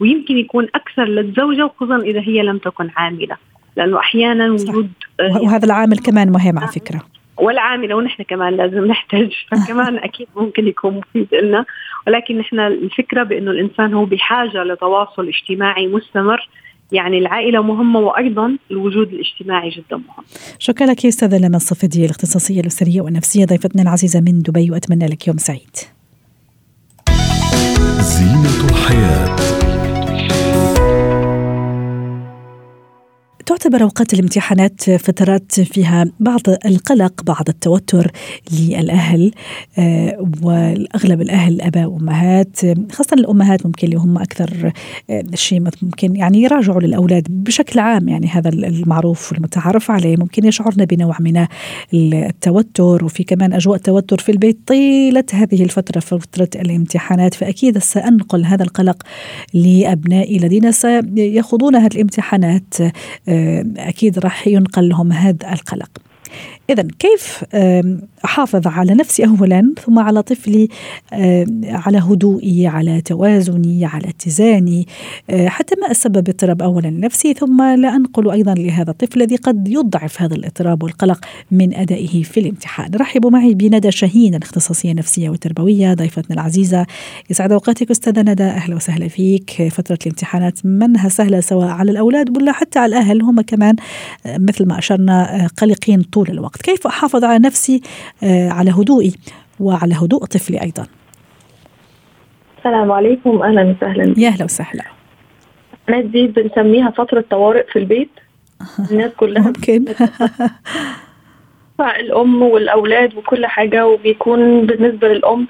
ويمكن 0.00 0.38
يكون 0.38 0.68
أكثر 0.74 1.04
للزوجة 1.04 1.64
وخصوصا 1.64 1.96
إذا 1.96 2.20
هي 2.20 2.42
لم 2.42 2.58
تكن 2.58 2.90
عاملة. 2.96 3.36
لأنه 3.76 3.98
أحيانا 3.98 4.52
وجود 4.52 4.90
وهذا 5.20 5.64
العامل 5.64 5.98
كمان 5.98 6.32
مهم 6.32 6.58
على 6.58 6.68
فكرة. 6.68 7.00
والعاملة 7.36 7.94
ونحن 7.94 8.22
كمان 8.22 8.56
لازم 8.56 8.84
نحتاج 8.86 9.32
فكمان 9.50 9.98
أكيد 10.08 10.26
ممكن 10.36 10.68
يكون 10.68 10.94
مفيد 10.94 11.34
لنا 11.34 11.64
ولكن 12.06 12.38
نحن 12.38 12.60
الفكرة 12.60 13.22
بأنه 13.22 13.50
الإنسان 13.50 13.94
هو 13.94 14.04
بحاجة 14.04 14.64
لتواصل 14.64 15.28
اجتماعي 15.28 15.86
مستمر 15.86 16.48
يعني 16.92 17.18
العائلة 17.18 17.62
مهمة 17.62 18.00
وأيضا 18.00 18.56
الوجود 18.70 19.12
الاجتماعي 19.12 19.68
جدا 19.68 19.96
مهم. 19.96 20.24
شكرا 20.58 20.86
لك 20.86 21.06
أستاذة 21.06 21.38
لما 21.46 21.56
الصفدي 21.56 22.04
الاختصاصية 22.04 22.60
الأسرية 22.60 23.00
والنفسية 23.00 23.44
ضيفتنا 23.44 23.82
العزيزة 23.82 24.20
من 24.20 24.42
دبي 24.42 24.70
وأتمنى 24.70 25.06
لك 25.06 25.28
يوم 25.28 25.36
سعيد. 25.36 25.95
تعتبر 33.46 33.82
أوقات 33.82 34.14
الامتحانات 34.14 34.90
فترات 34.90 35.60
فيها 35.60 36.06
بعض 36.20 36.40
القلق 36.66 37.22
بعض 37.24 37.48
التوتر 37.48 38.12
للأهل 38.52 39.32
آه، 39.78 40.30
والأغلب 40.42 41.20
الأهل 41.20 41.52
الاباء 41.52 41.86
والامهات 41.86 42.60
خاصة 42.92 43.14
الأمهات 43.14 43.66
ممكن 43.66 43.86
اللي 43.86 43.96
هم 43.98 44.18
أكثر 44.18 44.72
آه، 45.10 45.24
شيء 45.34 45.62
ممكن 45.82 46.16
يعني 46.16 46.42
يراجعوا 46.42 46.80
للأولاد 46.80 47.26
بشكل 47.30 47.78
عام 47.78 48.08
يعني 48.08 48.26
هذا 48.26 48.48
المعروف 48.48 49.32
والمتعارف 49.32 49.90
عليه. 49.90 50.16
ممكن 50.16 50.46
يشعرن 50.46 50.84
بنوع 50.84 51.16
من 51.20 51.46
التوتر 51.94 53.04
وفي 53.04 53.24
كمان 53.24 53.52
أجواء 53.52 53.78
توتر 53.78 54.18
في 54.18 54.32
البيت 54.32 54.58
طيلة 54.66 55.24
هذه 55.32 55.62
الفترة 55.62 56.00
فترة 56.00 56.48
الامتحانات. 56.54 57.34
فأكيد 57.34 57.78
سأنقل 57.78 58.44
هذا 58.44 58.62
القلق 58.62 59.02
لأبنائي 59.54 60.36
الذين 60.36 60.72
سيخوضون 60.72 61.76
هذه 61.76 61.94
الامتحانات 61.94 62.74
آه، 63.28 63.35
أكيد 63.76 64.18
راح 64.18 64.46
ينقل 64.46 64.88
لهم 64.88 65.12
هذا 65.12 65.52
القلق. 65.52 65.90
إذا 66.70 66.86
كيف 66.98 67.44
أحافظ 68.24 68.66
على 68.66 68.94
نفسي 68.94 69.26
أولا 69.26 69.74
ثم 69.84 69.98
على 69.98 70.22
طفلي 70.22 70.68
على 71.64 71.98
هدوئي 71.98 72.66
على 72.66 73.00
توازني 73.00 73.84
على 73.84 74.08
اتزاني 74.08 74.86
آه، 75.30 75.48
حتى 75.48 75.74
ما 75.80 75.90
أسبب 75.90 76.28
اضطراب 76.28 76.62
أولا 76.62 76.88
لنفسي 76.88 77.34
ثم 77.34 77.62
لا 77.62 77.96
أنقل 77.96 78.30
أيضا 78.30 78.54
لهذا 78.54 78.90
الطفل 78.90 79.22
الذي 79.22 79.36
قد 79.36 79.68
يضعف 79.68 80.22
هذا 80.22 80.34
الاضطراب 80.34 80.82
والقلق 80.82 81.24
من 81.50 81.74
أدائه 81.74 82.22
في 82.22 82.40
الامتحان. 82.40 82.90
رحبوا 82.94 83.30
معي 83.30 83.54
بندى 83.54 83.90
شاهين 83.90 84.34
الاختصاصية 84.34 84.90
النفسية 84.90 85.30
والتربوية 85.30 85.94
ضيفتنا 85.94 86.34
العزيزة. 86.34 86.86
يسعد 87.30 87.52
أوقاتك 87.52 87.90
أستاذة 87.90 88.20
ندى. 88.20 88.42
أهلا 88.42 88.76
وسهلا 88.76 89.08
فيك. 89.08 89.68
فترة 89.70 89.98
الامتحانات 90.02 90.66
منها 90.66 91.08
سهلة 91.08 91.40
سواء 91.40 91.68
على 91.68 91.90
الأولاد 91.90 92.36
ولا 92.36 92.52
حتى 92.52 92.78
على 92.78 92.96
الأهل. 92.96 93.22
هم 93.22 93.40
كمان 93.40 93.76
آه، 94.26 94.38
مثل 94.38 94.66
ما 94.66 94.78
أشرنا 94.78 95.44
آه، 95.44 95.46
قلقين 95.46 96.02
طول 96.02 96.25
الوقت. 96.30 96.62
كيف 96.62 96.86
أحافظ 96.86 97.24
على 97.24 97.38
نفسي؟ 97.38 97.82
آه، 98.22 98.50
على 98.50 98.70
هدوئي 98.70 99.14
وعلى 99.60 99.94
هدوء 99.94 100.24
طفلي 100.24 100.62
أيضا. 100.62 100.86
السلام 102.58 102.92
عليكم. 102.92 103.42
أهلا 103.42 103.62
وسهلا. 103.76 104.14
يا 104.18 104.28
أهلا 104.28 104.44
وسهلا. 104.44 104.84
دي 105.88 106.26
بنسميها 106.26 106.90
فترة 106.90 107.24
طوارئ 107.30 107.66
في 107.72 107.78
البيت. 107.78 108.10
الناس 108.90 109.12
كلها 109.16 109.42
ممكن. 109.42 109.84
الأم 111.80 112.42
والأولاد 112.42 113.14
وكل 113.16 113.46
حاجة 113.46 113.86
وبيكون 113.86 114.66
بالنسبة 114.66 115.08
للأم 115.08 115.46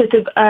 بتبقى 0.00 0.42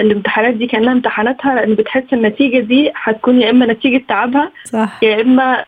الامتحانات 0.00 0.54
دي 0.54 0.66
كأنها 0.66 0.92
امتحاناتها 0.92 1.54
لأن 1.54 1.74
بتحس 1.74 2.02
النتيجة 2.12 2.60
دي 2.60 2.92
هتكون 2.94 3.40
يا 3.40 3.50
إما 3.50 3.66
نتيجة 3.66 4.02
تعبها 4.08 4.52
صح. 4.64 4.98
يا 5.02 5.20
إما 5.20 5.64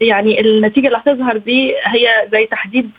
يعني 0.00 0.40
النتيجة 0.40 0.86
اللي 0.86 0.98
هتظهر 0.98 1.36
دي 1.36 1.70
هي 1.70 2.28
زي 2.32 2.46
تحديد 2.46 2.90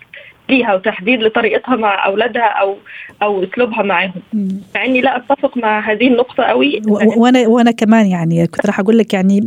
ليها 0.49 0.75
وتحديد 0.75 1.21
لطريقتها 1.23 1.75
مع 1.75 2.05
أولادها 2.05 2.43
أو 2.43 2.75
أو 3.21 3.43
أسلوبها 3.43 3.83
معاهم. 3.83 4.21
مع 4.75 4.85
إني 4.85 5.01
لا 5.01 5.17
أتفق 5.17 5.57
مع 5.57 5.91
هذه 5.91 6.07
النقطة 6.07 6.43
قوي. 6.43 6.81
وأنا 6.87 7.47
وأنا 7.47 7.71
كمان 7.71 8.05
يعني 8.05 8.47
كنت 8.47 8.65
راح 8.65 8.79
أقول 8.79 8.97
لك 8.97 9.13
يعني 9.13 9.41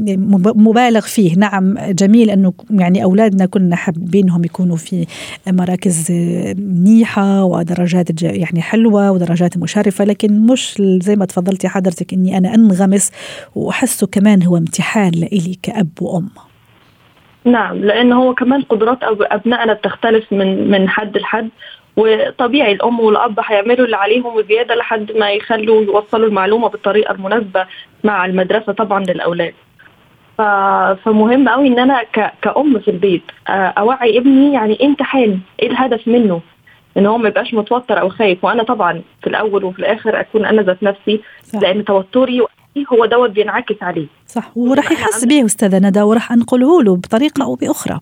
مبالغ 0.57 1.01
فيه. 1.01 1.37
نعم 1.37 1.75
جميل 1.79 2.31
أنه 2.31 2.53
يعني 2.71 3.05
أولادنا 3.05 3.47
كنا 3.47 3.77
حابينهم 3.77 4.45
يكونوا 4.45 4.77
في 4.77 5.07
مراكز 5.47 6.13
منيحة 6.59 7.45
ودرجات 7.45 8.23
يعني 8.23 8.63
حلوة 8.63 9.11
ودرجات 9.11 9.59
مشرفة 9.59 10.05
لكن 10.05 10.47
مش 10.47 10.75
زي 10.79 11.17
ما 11.17 11.25
تفضلتي 11.25 11.69
حضرتك 11.69 12.13
إني 12.13 12.39
أنا 12.39 12.55
أنغمس 12.55 13.11
وأحسه 13.55 14.07
كمان 14.07 14.43
هو 14.43 14.57
امتحان 14.57 15.11
لإلي 15.11 15.59
كأب 15.63 15.89
وأم. 16.01 16.29
نعم 17.49 17.77
لأن 17.85 18.13
هو 18.13 18.35
كمان 18.35 18.63
قدرات 18.63 18.99
أبنائنا 19.03 19.73
بتختلف 19.73 20.33
من 20.33 20.71
من 20.71 20.89
حد 20.89 21.19
لحد 21.19 21.49
وطبيعي 21.97 22.73
الأم 22.73 23.01
والأب 23.01 23.41
هيعملوا 23.45 23.87
اللي 23.87 23.97
عليهم 23.97 24.27
وزيادة 24.37 24.75
لحد 24.75 25.13
ما 25.13 25.31
يخلوا 25.33 25.83
يوصلوا 25.83 26.27
المعلومة 26.27 26.69
بالطريقة 26.69 27.13
المناسبة 27.15 27.67
مع 28.05 28.27
المدرسة 28.27 28.73
طبعا 28.73 29.05
للأولاد. 29.05 29.55
فمهم 31.05 31.49
قوي 31.49 31.69
إن 31.69 31.79
أنا 31.79 32.03
كأم 32.43 32.79
في 32.79 32.91
البيت 32.91 33.23
أوعي 33.49 34.19
ابني 34.19 34.53
يعني 34.55 34.81
إيه 34.81 34.87
امتحان 34.87 35.41
إيه 35.63 35.71
الهدف 35.71 36.09
منه؟ 36.09 36.41
إن 36.97 37.07
هو 37.07 37.19
ما 37.19 37.29
يبقاش 37.29 37.55
متوتر 37.55 38.01
أو 38.01 38.09
خايف 38.09 38.45
وأنا 38.45 38.63
طبعا 38.63 39.03
في 39.23 39.27
الأول 39.27 39.65
وفي 39.65 39.79
الآخر 39.79 40.21
أكون 40.21 40.45
أنا 40.45 40.63
ذات 40.63 40.83
نفسي 40.83 41.21
لأن 41.63 41.85
توتري 41.85 42.43
هو 42.93 43.07
دوت 43.07 43.31
بينعكس 43.31 43.83
عليه. 43.83 44.07
صح 44.27 44.57
وراح 44.57 44.93
يحس 44.93 45.25
به 45.25 45.45
أستاذة 45.45 45.79
ندى 45.89 46.03
وراح 46.03 46.33
انقله 46.33 46.83
له 46.83 46.97
بطريقة 46.97 47.45
أو 47.45 47.55
بأخرى. 47.55 48.01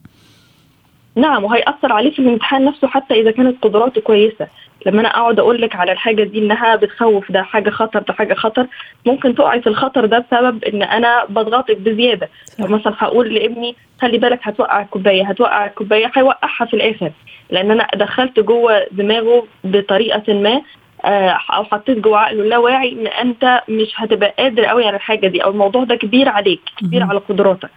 نعم 1.16 1.44
وهيأثر 1.44 1.92
عليه 1.92 2.10
في 2.10 2.18
الامتحان 2.18 2.64
نفسه 2.64 2.88
حتى 2.88 3.14
إذا 3.14 3.30
كانت 3.30 3.62
قدراته 3.62 4.00
كويسة. 4.00 4.46
لما 4.86 5.00
أنا 5.00 5.08
أقعد 5.08 5.38
أقول 5.38 5.62
لك 5.62 5.76
على 5.76 5.92
الحاجة 5.92 6.22
دي 6.22 6.38
إنها 6.38 6.76
بتخوف 6.76 7.32
ده 7.32 7.42
حاجة 7.42 7.70
خطر 7.70 8.00
ده 8.00 8.12
حاجة 8.12 8.34
خطر 8.34 8.66
ممكن 9.06 9.34
تقعي 9.34 9.60
في 9.60 9.66
الخطر 9.66 10.06
ده 10.06 10.18
بسبب 10.18 10.64
إن 10.64 10.82
أنا 10.82 11.24
بضغطك 11.24 11.76
بزيادة. 11.76 12.28
مثلا 12.58 12.94
هقول 12.98 13.34
لابني 13.34 13.76
خلي 14.00 14.18
بالك 14.18 14.40
هتوقع 14.42 14.82
الكوباية 14.82 15.28
هتوقع 15.28 15.66
الكوباية 15.66 16.10
هيوقعها 16.14 16.66
في 16.66 16.74
الآخر. 16.74 17.12
لأن 17.50 17.70
أنا 17.70 17.88
دخلت 17.94 18.40
جوه 18.40 18.86
دماغه 18.92 19.46
بطريقة 19.64 20.34
ما 20.34 20.62
أو 21.06 21.64
حطيت 21.64 21.98
عقله 22.06 22.42
اللاواعي 22.42 22.92
إن 22.92 23.06
أنت 23.06 23.62
مش 23.68 23.92
هتبقى 23.96 24.34
قادر 24.38 24.64
قوي 24.64 24.86
على 24.86 24.96
الحاجة 24.96 25.26
دي 25.26 25.44
أو 25.44 25.50
الموضوع 25.50 25.84
ده 25.84 25.94
كبير 25.94 26.28
عليك 26.28 26.60
كبير 26.78 27.02
على 27.02 27.18
قدراتك. 27.18 27.70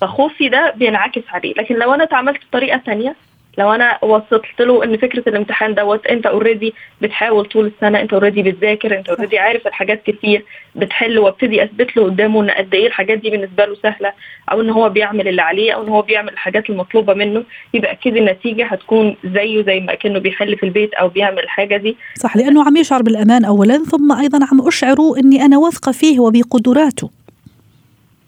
فخوفي 0.00 0.48
ده 0.48 0.72
بينعكس 0.76 1.22
عليه. 1.28 1.54
لكن 1.54 1.74
لو 1.74 1.94
أنا 1.94 2.04
اتعاملت 2.04 2.40
بطريقة 2.50 2.78
ثانية 2.78 3.16
لو 3.58 3.72
أنا 3.72 3.98
وصلت 4.04 4.60
له 4.60 4.84
إن 4.84 4.96
فكرة 4.96 5.28
الامتحان 5.28 5.74
دوت 5.74 6.06
أنت 6.06 6.26
اوريدي 6.26 6.74
بتحاول 7.00 7.44
طول 7.44 7.66
السنة 7.66 8.00
أنت 8.00 8.12
already 8.12 8.42
بتذاكر 8.42 8.98
أنت 8.98 9.08
already 9.08 9.38
عارف 9.38 9.66
الحاجات 9.66 10.02
كتير 10.02 10.44
بتحل 10.74 11.18
وابتدي 11.18 11.64
أثبت 11.64 11.96
له 11.96 12.04
قدامه 12.04 12.40
إن 12.42 12.50
قد 12.50 12.74
إيه 12.74 12.86
الحاجات 12.86 13.18
دي 13.18 13.30
بالنسبة 13.30 13.64
له 13.64 13.74
سهلة 13.82 14.12
أو 14.52 14.60
إن 14.60 14.70
هو 14.70 14.88
بيعمل 14.88 15.28
اللي 15.28 15.42
عليه 15.42 15.72
أو 15.72 15.82
إن 15.82 15.88
هو 15.88 16.02
بيعمل 16.02 16.32
الحاجات 16.32 16.70
المطلوبة 16.70 17.14
منه 17.14 17.44
يبقى 17.74 17.92
أكيد 17.92 18.16
النتيجة 18.16 18.66
هتكون 18.66 19.16
زيه 19.24 19.62
زي 19.62 19.80
ما 19.80 19.94
كأنه 19.94 20.18
بيحل 20.18 20.56
في 20.56 20.62
البيت 20.66 20.94
أو 20.94 21.08
بيعمل 21.08 21.38
الحاجة 21.38 21.76
دي. 21.76 21.96
صح 22.14 22.36
لأنه 22.36 22.64
عم 22.64 22.76
يشعر 22.76 23.02
بالأمان 23.02 23.44
اولا 23.44 23.78
ثم 23.78 24.12
أيضا 24.12 24.38
عم 24.52 24.66
اشعره 24.68 25.18
إني 25.18 25.42
أنا 25.42 25.58
واثقة 25.58 25.92
فيه 25.92 26.20
وبقدراته. 26.20 27.10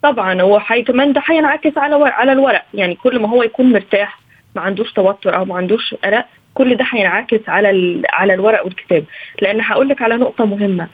طبعا 0.02 0.42
هو 0.42 0.61
كمان 0.87 1.12
ده 1.12 1.23
هينعكس 1.26 1.78
على 1.78 1.95
على 2.04 2.33
الورق 2.33 2.62
يعني 2.75 2.95
كل 2.95 3.18
ما 3.18 3.28
هو 3.28 3.42
يكون 3.42 3.73
مرتاح 3.73 4.25
ما 4.57 4.63
عندوش 4.63 4.93
توتر 4.93 5.37
أو 5.37 5.45
ما 5.45 5.57
عندوش 5.57 5.95
قلق 6.05 6.25
كل 6.55 6.77
ده 6.77 6.85
هينعكس 6.91 7.49
على 7.49 8.03
على 8.13 8.35
الورق 8.35 8.65
والكتاب. 8.65 9.05
لأن 9.43 9.61
هقول 9.61 9.89
لك 9.89 10.03
على 10.03 10.17
نقطة 10.17 10.45
مهمة. 10.45 10.89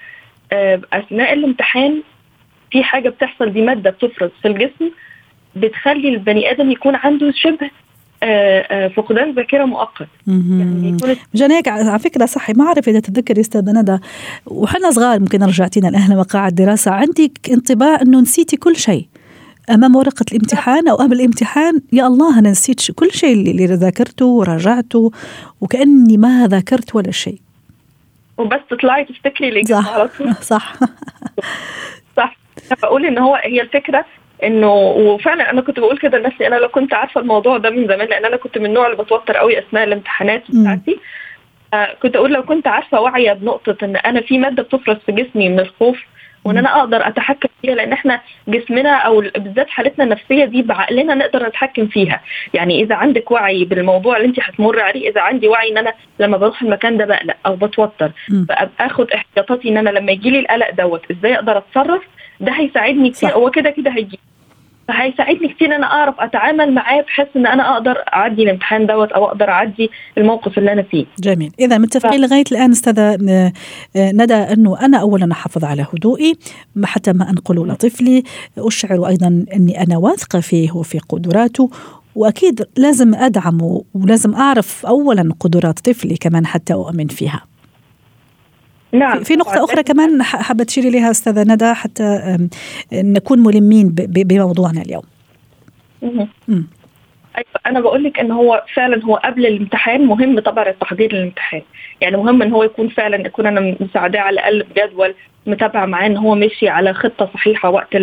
آه، 0.52 0.80
أثناء 0.92 1.32
الامتحان 1.32 2.02
في 2.70 2.84
حاجة 2.84 3.08
بتحصل 3.08 3.52
دي 3.52 3.62
مادة 3.62 3.90
بتفرز 3.90 4.30
في 4.42 4.48
الجسم 4.48 4.90
بتخلي 5.56 6.08
البني 6.08 6.50
آدم 6.50 6.70
يكون 6.70 6.94
عنده 6.94 7.32
شبه 7.34 7.70
آه، 8.24 8.60
آه، 8.70 8.88
فقدان 8.88 9.32
ذاكرة 9.32 9.64
مؤقت. 9.64 10.08
يعني 10.26 10.96
مشان 11.34 11.52
هيك 11.52 11.68
على 11.68 11.98
فكرة 11.98 12.26
صحي 12.26 12.52
ما 12.52 12.64
أعرف 12.64 12.88
إذا 12.88 13.00
تتذكري 13.00 13.40
أستاذ 13.40 13.64
ندى. 13.74 13.98
وحنا 14.46 14.90
صغار 14.90 15.20
ممكن 15.20 15.42
رجعتينا 15.42 15.88
الاهل 15.88 16.16
مقاعد 16.16 16.54
دراسه 16.54 16.90
عندك 16.90 17.50
انطباع 17.50 18.00
إنه 18.02 18.20
نسيتي 18.20 18.56
كل 18.56 18.76
شيء. 18.76 19.06
أمام 19.74 19.96
ورقة 19.96 20.24
الامتحان 20.32 20.88
أو 20.88 20.96
قبل 20.96 21.12
الامتحان 21.12 21.80
يا 21.92 22.06
الله 22.06 22.38
أنا 22.38 22.50
نسيت 22.50 22.90
كل 22.90 23.10
شيء 23.10 23.50
اللي 23.50 23.66
ذاكرته 23.66 24.26
وراجعته 24.26 25.10
وكأني 25.60 26.16
ما 26.16 26.46
ذاكرت 26.46 26.94
ولا 26.94 27.10
شيء 27.10 27.38
وبس 28.38 28.60
تطلعي 28.70 29.04
تفتكري 29.04 29.48
الاجابه 29.48 29.88
على 29.88 30.08
طول. 30.08 30.34
صح. 30.34 30.74
صح. 32.16 32.36
بقول 32.82 33.06
إن 33.06 33.18
هو 33.18 33.34
هي 33.34 33.60
الفكرة 33.60 34.04
إنه 34.44 34.72
وفعلا 34.74 35.50
أنا 35.50 35.60
كنت 35.60 35.80
بقول 35.80 35.98
كده 35.98 36.18
لنفسي 36.18 36.46
أنا 36.46 36.54
لو 36.54 36.68
كنت 36.68 36.94
عارفة 36.94 37.20
الموضوع 37.20 37.58
ده 37.58 37.70
من 37.70 37.86
زمان 37.86 38.08
لأن 38.08 38.24
أنا 38.24 38.36
كنت 38.36 38.58
من 38.58 38.66
النوع 38.66 38.86
اللي 38.86 39.02
بتوتر 39.02 39.36
قوي 39.36 39.58
أثناء 39.58 39.84
الامتحانات 39.84 40.42
بتاعتي. 40.50 40.98
آه 41.74 41.96
كنت 42.02 42.16
أقول 42.16 42.32
لو 42.32 42.42
كنت 42.42 42.66
عارفة 42.66 43.00
واعيه 43.00 43.32
بنقطة 43.32 43.76
إن 43.82 43.96
أنا 43.96 44.20
في 44.20 44.38
مادة 44.38 44.62
بتفرز 44.62 44.96
في 45.06 45.12
جسمي 45.12 45.48
من 45.48 45.60
الخوف 45.60 45.98
وإن 46.44 46.58
أنا 46.58 46.80
أقدر 46.80 47.08
أتحكم 47.08 47.48
فيها 47.62 47.74
لأن 47.74 47.92
إحنا 47.92 48.20
جسمنا 48.48 48.90
أو 48.90 49.20
بالذات 49.20 49.68
حالتنا 49.70 50.04
النفسية 50.04 50.44
دي 50.44 50.62
بعقلنا 50.62 51.14
نقدر 51.14 51.46
نتحكم 51.46 51.86
فيها. 51.86 52.20
يعني 52.54 52.82
إذا 52.82 52.94
عندك 52.94 53.30
وعي 53.30 53.64
بالموضوع 53.64 54.16
اللي 54.16 54.28
أنت 54.28 54.40
هتمر 54.40 54.80
عليه 54.80 55.10
إذا 55.10 55.20
عندي 55.20 55.48
وعي 55.48 55.72
إن 55.72 55.78
أنا 55.78 55.92
لما 56.18 56.36
بروح 56.36 56.62
المكان 56.62 56.96
ده 56.96 57.04
بقلق 57.04 57.36
أو 57.46 57.56
بتوتر 57.56 58.10
فاخد 58.78 59.10
احتياطاتي 59.10 59.68
إن 59.68 59.76
أنا 59.76 59.90
لما 59.90 60.12
يجي 60.12 60.30
لي 60.30 60.38
القلق 60.38 60.70
دوت 60.70 61.10
إزاي 61.10 61.34
أقدر 61.34 61.58
أتصرف؟ 61.58 62.02
ده 62.40 62.52
هيساعدني 62.52 63.10
كتير 63.10 63.30
هو 63.30 63.50
كده 63.50 63.70
كده 63.70 63.90
هيجي. 63.90 64.18
فهيساعدني 64.88 65.48
كتير 65.48 65.68
إن 65.68 65.72
أنا 65.72 65.86
أعرف 65.86 66.14
أتعامل 66.18 66.74
معاه 66.74 67.00
بحيث 67.00 67.26
إن 67.36 67.46
أنا 67.46 67.74
أقدر 67.74 67.96
أعدي 68.14 68.42
الامتحان 68.42 68.86
دوت 68.86 69.12
أو 69.12 69.24
أقدر 69.24 69.48
أعدي 69.48 69.90
الموقف 70.18 70.58
اللي 70.58 70.72
أنا 70.72 70.82
فيه. 70.82 71.06
جميل، 71.20 71.52
إذا 71.60 71.78
متفقين 71.78 72.26
ف... 72.26 72.30
لغاية 72.30 72.44
الآن 72.52 72.70
أستاذة 72.70 73.16
ندى 73.96 74.34
أنه 74.34 74.80
أنا 74.80 74.98
اولا 74.98 75.32
أحافظ 75.32 75.64
على 75.64 75.86
هدوئي 75.94 76.34
حتى 76.84 77.12
ما 77.12 77.30
أنقله 77.30 77.66
لطفلي، 77.66 78.22
أشعر 78.58 79.08
أيضا 79.08 79.44
إني 79.54 79.82
أنا 79.82 79.98
واثقة 79.98 80.40
فيه 80.40 80.72
وفي 80.72 80.98
قدراته 80.98 81.70
وأكيد 82.14 82.66
لازم 82.76 83.14
أدعمه 83.14 83.84
ولازم 83.94 84.34
أعرف 84.34 84.86
اولا 84.86 85.34
قدرات 85.40 85.78
طفلي 85.78 86.16
كمان 86.16 86.46
حتى 86.46 86.74
أؤمن 86.74 87.06
فيها. 87.06 87.51
نعم. 88.92 89.22
في 89.22 89.36
نقطة 89.36 89.64
أخرى 89.64 89.82
كمان 89.82 90.22
حابة 90.22 90.64
تشيري 90.64 90.90
لها 90.90 91.10
أستاذة 91.10 91.42
ندى 91.42 91.74
حتى 91.74 92.38
نكون 92.92 93.40
ملمين 93.40 93.88
بموضوعنا 93.94 94.82
اليوم. 94.82 95.02
أيوة 97.36 97.46
أنا 97.66 97.80
بقول 97.80 98.04
لك 98.04 98.20
إن 98.20 98.30
هو 98.30 98.64
فعلا 98.74 99.04
هو 99.04 99.16
قبل 99.16 99.46
الامتحان 99.46 100.06
مهم 100.06 100.40
طبعا 100.40 100.68
التحضير 100.68 101.12
للامتحان، 101.12 101.62
يعني 102.00 102.16
مهم 102.16 102.42
إن 102.42 102.52
هو 102.52 102.62
يكون 102.64 102.88
فعلا 102.88 103.26
يكون 103.26 103.46
أنا 103.46 103.76
مساعداه 103.80 104.20
على 104.20 104.34
الأقل 104.34 104.62
بجدول 104.62 105.14
متابعة 105.46 105.86
معاه 105.86 106.06
إن 106.06 106.16
هو 106.16 106.34
ماشي 106.34 106.68
على 106.68 106.94
خطة 106.94 107.30
صحيحة 107.34 107.70
وقت 107.70 107.96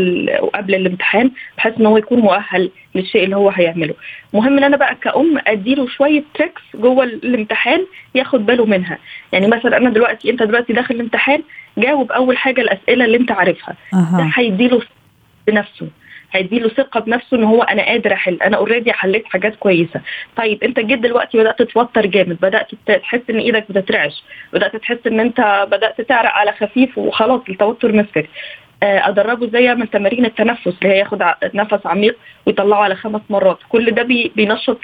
قبل 0.53 0.75
الامتحان 0.75 1.31
بحيث 1.57 1.73
إن 1.79 1.85
هو 1.85 1.97
يكون 1.97 2.19
مؤهل 2.19 2.71
للشيء 2.95 3.23
اللي 3.23 3.35
هو 3.35 3.49
هيعمله. 3.49 3.93
مهم 4.33 4.57
إن 4.57 4.63
أنا 4.63 4.77
بقى 4.77 4.95
كأم 4.95 5.39
أديله 5.47 5.87
شوية 5.87 6.23
tricks 6.33 6.61
جوه 6.75 7.03
الامتحان 7.03 7.85
ياخد 8.15 8.45
باله 8.45 8.65
منها، 8.65 8.97
يعني 9.31 9.47
مثلا 9.47 9.77
أنا 9.77 9.89
دلوقتي 9.89 10.29
أنت 10.29 10.43
دلوقتي 10.43 10.73
داخل 10.73 10.95
الامتحان 10.95 11.41
جاوب 11.77 12.11
أول 12.11 12.37
حاجة 12.37 12.61
الأسئلة 12.61 13.05
اللي 13.05 13.17
أنت 13.17 13.31
عارفها. 13.31 13.75
أه. 13.93 14.17
ده 14.17 14.31
هيديله 14.35 14.81
بنفسه. 15.47 15.87
هيديله 16.31 16.69
ثقة 16.69 16.99
بنفسه 16.99 17.37
إن 17.37 17.43
هو 17.43 17.63
أنا 17.63 17.85
قادر 17.85 18.13
أحل. 18.13 18.39
أنا 18.43 18.57
already 18.57 18.93
حليت 18.93 19.25
حاجات 19.25 19.55
كويسة. 19.55 20.01
طيب 20.35 20.63
أنت 20.63 20.79
جيت 20.79 20.99
دلوقتي 20.99 21.37
بدأت 21.37 21.61
تتوتر 21.61 22.05
جامد. 22.05 22.37
بدأت 22.41 22.67
تحس 22.87 23.21
إن 23.29 23.37
إيدك 23.39 23.65
بتترعش. 23.71 24.23
بدأت 24.53 24.75
تحس 24.75 25.07
إن 25.07 25.19
أنت 25.19 25.67
بدأت 25.71 26.01
تعرق 26.01 26.31
على 26.31 26.51
خفيف 26.51 26.97
وخلاص 26.97 27.41
التوتر 27.49 27.91
مسكك. 27.91 28.29
ادربه 28.83 29.47
زي 29.47 29.75
من 29.75 29.89
تمارين 29.89 30.25
التنفس 30.25 30.67
اللي 30.67 30.93
هي 30.93 30.97
ياخد 30.97 31.23
نفس 31.53 31.85
عميق 31.85 32.17
ويطلعه 32.45 32.79
على 32.79 32.95
خمس 32.95 33.21
مرات. 33.29 33.57
كل 33.69 33.91
ده 33.91 34.03
بينشط 34.35 34.81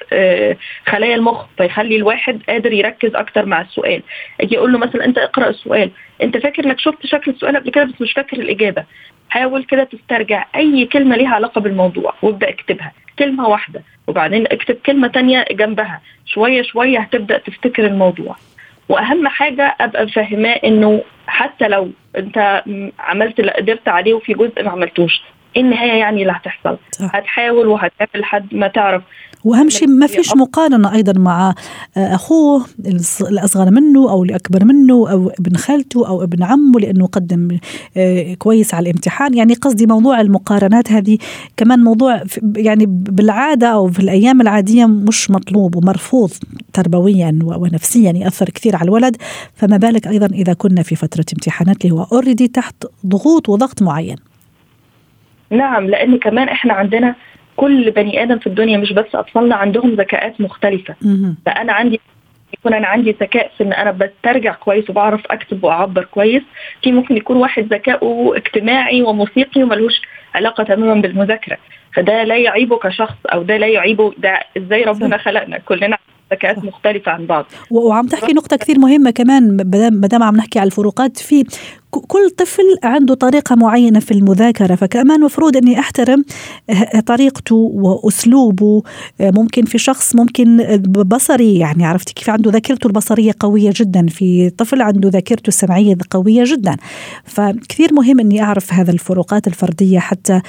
خلايا 0.85 1.15
المخ 1.15 1.45
فيخلي 1.57 1.95
الواحد 1.95 2.41
قادر 2.49 2.73
يركز 2.73 3.15
أكتر 3.15 3.45
مع 3.45 3.61
السؤال. 3.61 4.01
أجي 4.41 4.57
أقول 4.57 4.71
له 4.71 4.77
مثلا 4.77 5.05
أنت 5.05 5.17
اقرأ 5.17 5.49
السؤال. 5.49 5.91
أنت 6.21 6.37
فاكر 6.37 6.65
إنك 6.65 6.79
شفت 6.79 7.05
شكل 7.05 7.31
السؤال 7.31 7.55
قبل 7.57 7.71
كده 7.71 7.83
بس 7.83 8.01
مش 8.01 8.13
فاكر 8.13 8.37
الإجابة. 8.37 8.83
حاول 9.29 9.63
كده 9.63 9.83
تسترجع 9.83 10.45
أي 10.55 10.85
كلمة 10.85 11.15
ليها 11.15 11.35
علاقة 11.35 11.61
بالموضوع 11.61 12.13
وابدأ 12.21 12.49
اكتبها. 12.49 12.91
كلمة 13.19 13.47
واحدة. 13.47 13.81
وبعدين 14.07 14.45
اكتب 14.47 14.75
كلمة 14.85 15.07
تانية 15.07 15.45
جنبها. 15.51 16.01
شوية 16.25 16.61
شوية 16.61 16.99
هتبدأ 16.99 17.37
تفتكر 17.37 17.85
الموضوع. 17.85 18.35
وأهم 18.89 19.27
حاجة 19.27 19.75
أبقى 19.81 20.07
فاهماه 20.07 20.53
إنه 20.63 21.03
حتى 21.27 21.67
لو 21.67 21.91
أنت 22.17 22.63
عملت 22.99 23.39
اللي 23.39 23.51
قدرت 23.51 23.87
عليه 23.87 24.13
وفي 24.13 24.33
جزء 24.33 24.63
ما 24.63 24.71
عملتوش. 24.71 25.21
النهاية 25.57 25.99
يعني 25.99 26.21
اللي 26.21 26.33
هتحصل 26.33 26.77
صح. 26.91 27.15
هتحاول 27.15 27.67
وهتعمل 27.67 28.21
لحد 28.21 28.55
ما 28.55 28.67
تعرف. 28.67 29.03
وأهم 29.43 29.69
شيء 29.69 29.87
ما 29.87 30.07
فيش 30.07 30.35
مقارنة 30.35 30.93
أيضا 30.93 31.19
مع 31.19 31.55
أخوه 31.97 32.65
الأصغر 33.21 33.71
منه 33.71 34.09
أو 34.09 34.23
الأكبر 34.23 34.65
منه 34.65 35.11
أو 35.11 35.31
ابن 35.39 35.55
خالته 35.55 36.07
أو 36.07 36.23
ابن 36.23 36.43
عمه 36.43 36.79
لأنه 36.79 37.07
قدم 37.07 37.57
كويس 38.37 38.73
على 38.73 38.89
الامتحان. 38.89 39.33
يعني 39.33 39.53
قصدي 39.53 39.85
موضوع 39.85 40.21
المقارنات 40.21 40.91
هذه 40.91 41.17
كمان 41.57 41.79
موضوع 41.79 42.21
يعني 42.55 42.85
بالعادة 42.87 43.67
أو 43.67 43.87
في 43.87 43.99
الأيام 43.99 44.41
العادية 44.41 44.85
مش 44.85 45.31
مطلوب 45.31 45.75
ومرفوض 45.75 46.31
تربويا 46.73 47.39
ونفسيا 47.43 48.11
يأثر 48.11 48.49
كثير 48.49 48.75
على 48.75 48.85
الولد. 48.85 49.17
فما 49.53 49.77
بالك 49.77 50.07
أيضا 50.07 50.25
إذا 50.25 50.53
كنا 50.53 50.83
في 50.83 50.95
فترة 50.95 51.25
امتحانات 51.33 51.85
اللي 51.85 51.95
هو 51.95 52.07
اوريدي 52.11 52.47
تحت 52.47 52.75
ضغوط 53.05 53.49
وضغط 53.49 53.81
معين. 53.81 54.17
نعم 55.49 55.87
لأن 55.87 56.17
كمان 56.17 56.49
إحنا 56.49 56.73
عندنا 56.73 57.15
كل 57.55 57.91
بني 57.91 58.23
آدم 58.23 58.39
في 58.39 58.47
الدنيا 58.47 58.77
مش 58.77 58.93
بس 58.93 59.15
أطفالنا 59.15 59.55
عندهم 59.55 59.95
ذكاءات 59.95 60.41
مختلفة. 60.41 60.95
فأنا 61.45 61.73
عندي 61.73 61.99
يكون 62.53 62.73
أنا 62.73 62.87
عندي 62.87 63.11
ذكاء 63.11 63.51
في 63.57 63.63
إن 63.63 63.73
أنا 63.73 63.91
بسترجع 63.91 64.53
كويس 64.53 64.89
وبعرف 64.89 65.21
أكتب 65.29 65.63
وأعبر 65.63 66.03
كويس. 66.03 66.43
في 66.81 66.91
ممكن 66.91 67.17
يكون 67.17 67.37
واحد 67.37 67.73
ذكاؤه 67.73 68.37
اجتماعي 68.37 69.01
وموسيقي 69.01 69.63
وملهوش 69.63 70.01
علاقة 70.35 70.63
تماما 70.63 71.01
بالمذاكرة. 71.01 71.57
فده 71.95 72.23
لا 72.23 72.37
يعيبه 72.37 72.77
كشخص 72.77 73.17
أو 73.33 73.43
ده 73.43 73.57
لا 73.57 73.67
يعيبه 73.67 74.13
ده 74.17 74.39
إزاي 74.57 74.83
ربنا 74.83 75.17
خلقنا؟ 75.17 75.57
كلنا 75.57 75.97
ذكاءات 76.33 76.63
مختلفة 76.63 77.11
عن 77.11 77.25
بعض. 77.25 77.45
وعم 77.71 78.07
تحكي 78.07 78.33
نقطة 78.33 78.57
كثير 78.57 78.79
مهمة 78.79 79.11
كمان 79.11 79.57
ما 80.01 80.07
دام 80.07 80.23
عم 80.23 80.35
نحكي 80.35 80.59
على 80.59 80.67
الفروقات 80.67 81.17
في 81.17 81.43
كل 81.99 82.29
طفل 82.29 82.63
عنده 82.83 83.13
طريقة 83.13 83.55
معينة 83.55 83.99
في 83.99 84.11
المذاكرة 84.11 84.75
فكمان 84.75 85.21
مفروض 85.21 85.57
أني 85.57 85.79
أحترم 85.79 86.25
طريقته 87.05 87.55
وأسلوبه. 87.55 88.83
ممكن 89.19 89.65
في 89.65 89.77
شخص 89.77 90.15
ممكن 90.15 90.77
بصري 90.87 91.59
يعني 91.59 91.85
عرفتي 91.85 92.13
كيف 92.13 92.29
عنده 92.29 92.51
ذاكرته 92.51 92.87
البصرية 92.87 93.31
قوية 93.39 93.71
جدا. 93.75 94.07
في 94.07 94.49
طفل 94.49 94.81
عنده 94.81 95.09
ذاكرته 95.09 95.47
السمعية 95.47 95.97
قوية 96.09 96.43
جدا. 96.47 96.75
فكثير 97.23 97.93
مهم 97.93 98.19
أني 98.19 98.41
أعرف 98.43 98.73
هذا 98.73 98.91
الفروقات 98.91 99.47
الفردية 99.47 99.99
حتى 99.99 100.41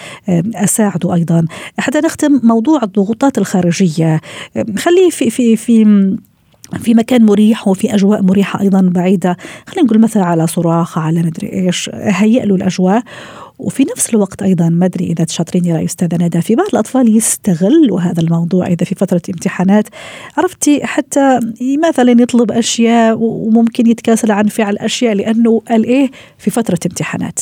أساعده 0.54 1.14
أيضا. 1.14 1.44
حتى 1.78 1.98
نختم 1.98 2.40
موضوع 2.42 2.82
الضغوطات 2.82 3.38
الخارجية. 3.38 4.20
خليه 4.78 5.10
في 5.10 5.30
في 5.30 5.56
في 5.56 6.16
في 6.78 6.94
مكان 6.94 7.26
مريح 7.26 7.68
وفي 7.68 7.94
أجواء 7.94 8.22
مريحة 8.22 8.60
أيضا 8.60 8.80
بعيدة. 8.80 9.36
خلينا 9.66 9.86
نقول 9.86 10.00
مثلا 10.00 10.24
على 10.24 10.46
صراخ 10.46 10.98
على 10.98 11.22
مدري 11.22 11.52
إيش 11.52 11.90
هيئ 11.94 12.44
له 12.44 12.54
الأجواء. 12.54 13.02
وفي 13.58 13.84
نفس 13.84 14.10
الوقت 14.10 14.42
أيضا 14.42 14.68
ما 14.68 14.86
ادري 14.86 15.06
إذا 15.06 15.24
تشاطريني 15.24 15.72
رأي 15.72 15.84
أستاذة 15.84 16.16
ندى. 16.24 16.40
في 16.40 16.54
بعض 16.54 16.66
الأطفال 16.72 17.16
يستغلوا 17.16 18.00
هذا 18.00 18.20
الموضوع 18.20 18.66
إذا 18.66 18.84
في 18.84 18.94
فترة 18.94 19.22
امتحانات. 19.28 19.88
عرفتي 20.36 20.86
حتى 20.86 21.40
مثلا 21.88 22.22
يطلب 22.22 22.52
أشياء 22.52 23.16
وممكن 23.20 23.86
يتكاسل 23.86 24.30
عن 24.30 24.46
فعل 24.46 24.78
أشياء 24.78 25.14
لأنه 25.14 25.62
قال 25.68 25.84
إيه 25.84 26.10
في 26.38 26.50
فترة 26.50 26.78
امتحانات. 26.86 27.40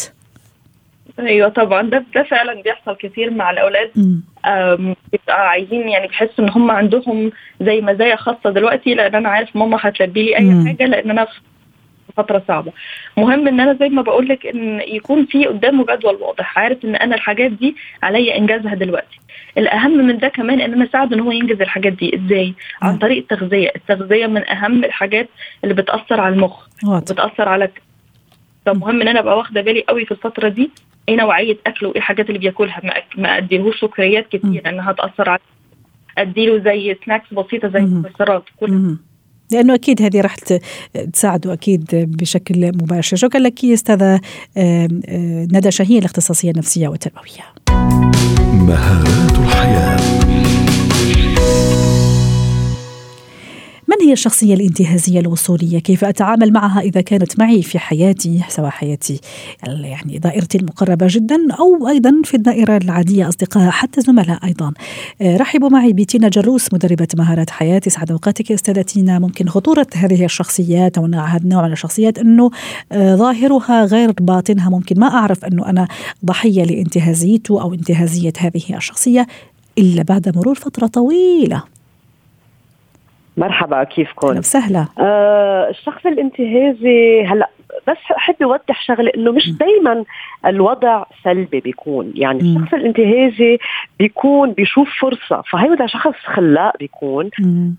أيوه 1.19 1.49
طبعا. 1.49 1.83
ده 1.83 2.05
ده 2.15 2.23
فعلا 2.23 2.63
بيحصل 2.63 2.97
كتير 2.97 3.31
مع 3.31 3.51
الأولاد. 3.51 3.91
بيبقى 5.13 5.49
عايزين 5.49 5.89
يعني 5.89 6.07
بيحسوا 6.07 6.45
إن 6.45 6.49
هم 6.51 6.71
عندهم 6.71 7.33
زي 7.61 7.81
مزايا 7.81 8.17
خاصة 8.17 8.51
دلوقتي 8.51 8.95
لأن 8.95 9.15
أنا 9.15 9.29
عارف 9.29 9.57
ماما 9.57 9.79
هتلبي 9.81 10.23
لي 10.23 10.37
أي 10.37 10.45
مم. 10.45 10.67
حاجة 10.67 10.87
لأن 10.87 11.11
أنا 11.11 11.25
في 11.25 11.41
فترة 12.17 12.43
صعبة. 12.49 12.73
مهم 13.17 13.49
إن 13.49 13.61
أنا 13.61 13.73
زي 13.81 13.89
ما 13.89 14.03
بقول 14.03 14.29
لك 14.29 14.47
إن 14.47 14.81
يكون 14.81 15.27
في 15.27 15.47
قدامه 15.47 15.85
جدول 15.97 16.15
واضح. 16.15 16.59
عارف 16.59 16.85
إن 16.85 16.97
أنا 16.97 17.15
الحاجات 17.15 17.51
دي 17.51 17.77
عليا 18.03 18.37
إنجازها 18.39 18.75
دلوقتي. 18.75 19.21
الأهم 19.59 19.97
من 20.07 20.19
ده 20.19 20.29
كمان 20.29 20.61
إن 20.61 20.73
أنا 20.73 20.85
أساعده 20.85 21.17
إن 21.17 21.21
هو 21.21 21.31
ينجز 21.31 21.61
الحاجات 21.61 21.93
دي. 21.93 22.17
إزاي؟ 22.17 22.55
عن 22.83 22.99
طريق 22.99 23.19
التغذية. 23.19 23.71
التغذية 23.77 24.27
من 24.27 24.49
أهم 24.51 24.85
الحاجات 24.85 25.29
اللي 25.65 25.75
بتأثر 25.75 26.21
على 26.21 26.35
المخ 26.35 26.67
بتأثر 27.13 27.49
على 27.49 27.69
فمهم 28.67 29.01
إن 29.01 29.09
أنا 29.09 29.21
أبقى 29.21 29.37
واخدة 29.39 29.61
بالي 29.61 29.85
قوي 29.89 30.05
في 30.05 30.13
الفترة 30.13 30.49
دي. 30.49 30.71
إيه 31.09 31.17
نوعية 31.17 31.57
أكله؟ 31.67 31.89
وايه 31.89 31.99
الحاجات 31.99 32.29
اللي 32.29 32.39
بياكلها؟ 32.39 32.81
ما, 32.85 33.23
ما 33.23 33.39
اديلهوش 33.39 33.81
سكريات 33.81 34.29
كتير 34.29 34.63
لأنها 34.65 34.91
هتاثر 34.91 35.31
على 35.31 35.41
أديله 36.19 36.65
زي 36.65 36.97
سناكس 37.05 37.35
بسيطة 37.35 37.69
زي 37.69 37.79
المكسرات. 37.79 38.45
كلها 38.61 38.97
لأنه 39.53 39.75
أكيد 39.75 40.03
هذه 40.03 40.21
راح 40.21 40.37
تساعده 41.13 41.53
أكيد 41.53 41.87
بشكل 41.93 42.67
مباشر. 42.67 43.17
شكرا 43.17 43.41
لك 43.41 43.65
أستاذة 43.65 44.21
ندى 45.53 45.71
شاهين 45.71 45.99
الاختصاصية 45.99 46.51
النفسية 46.51 46.89
والتربوية. 46.89 47.45
مهارات 48.53 49.39
الحياة. 49.39 50.14
من 53.95 54.07
هي 54.07 54.13
الشخصية 54.13 54.55
الانتهازية 54.55 55.21
الوصولية؟ 55.21 55.79
كيف 55.79 56.05
أتعامل 56.05 56.53
معها 56.53 56.81
إذا 56.81 57.01
كانت 57.01 57.39
معي 57.39 57.63
في 57.63 57.79
حياتي 57.79 58.41
سواء 58.49 58.71
حياتي 58.71 59.21
يعني 59.67 60.19
دائرتي 60.19 60.59
المقربة 60.59 61.07
جدا 61.11 61.37
أو 61.61 61.89
أيضا 61.89 62.23
في 62.25 62.35
الدائرة 62.35 62.77
العادية 62.77 63.29
أصدقاء 63.29 63.71
حتى 63.71 64.01
زملاء 64.01 64.45
أيضا. 64.45 64.73
آه، 65.23 65.37
رحبوا 65.37 65.69
معي 65.69 65.93
بتينا 65.93 66.29
جروس 66.29 66.75
مدربة 66.75 67.09
مهارات 67.17 67.51
حياة 67.51 67.81
سعد 67.89 68.11
أوقاتك 68.11 68.53
أستاذة 68.53 68.83
تينا 68.83 69.19
ممكن 69.19 69.49
خطورة 69.49 69.87
هذه 69.95 70.25
الشخصيات 70.25 70.99
أو 70.99 71.05
هذا 71.05 71.45
النوع 71.45 71.67
من 71.67 71.73
الشخصيات 71.73 72.19
أنه 72.19 72.51
آه، 72.93 73.17
ظاهرها 73.17 73.85
غير 73.85 74.13
باطنها. 74.21 74.71
ممكن 74.71 75.01
ما 75.01 75.07
أعرف 75.07 75.45
أنه 75.45 75.71
أنا 75.71 75.89
ضحية 76.25 76.65
لانتهازيته 76.65 77.63
أو 77.63 77.75
انتهازية 77.75 78.33
هذه 78.39 78.77
الشخصية 78.77 79.27
إلا 79.79 80.03
بعد 80.03 80.37
مرور 80.37 80.55
فترة 80.55 80.87
طويلة. 80.87 81.74
مرحبا 83.37 83.85
كيفكم؟ 83.85 84.39
وسهلا. 84.39 84.87
آه 84.99 85.71
الشخص 85.71 86.07
الانتهازي 86.07 87.25
هلأ 87.27 87.51
بس 87.89 87.97
أحب 88.17 88.35
أوضح 88.43 88.83
شغلة 88.83 89.11
إنه 89.17 89.33
مش 89.33 89.51
دائما 89.51 90.05
الوضع 90.47 91.05
سلبي 91.25 91.61
بيكون. 91.61 92.13
يعني 92.15 92.39
م. 92.43 92.57
الشخص 92.57 92.75
الانتهازي 92.75 93.59
بيكون 93.99 94.53
بيشوف 94.53 94.89
فرصة 95.01 95.43
فهيدا 95.51 95.87
شخص 95.87 96.15
خلاق 96.25 96.77
بيكون. 96.79 97.31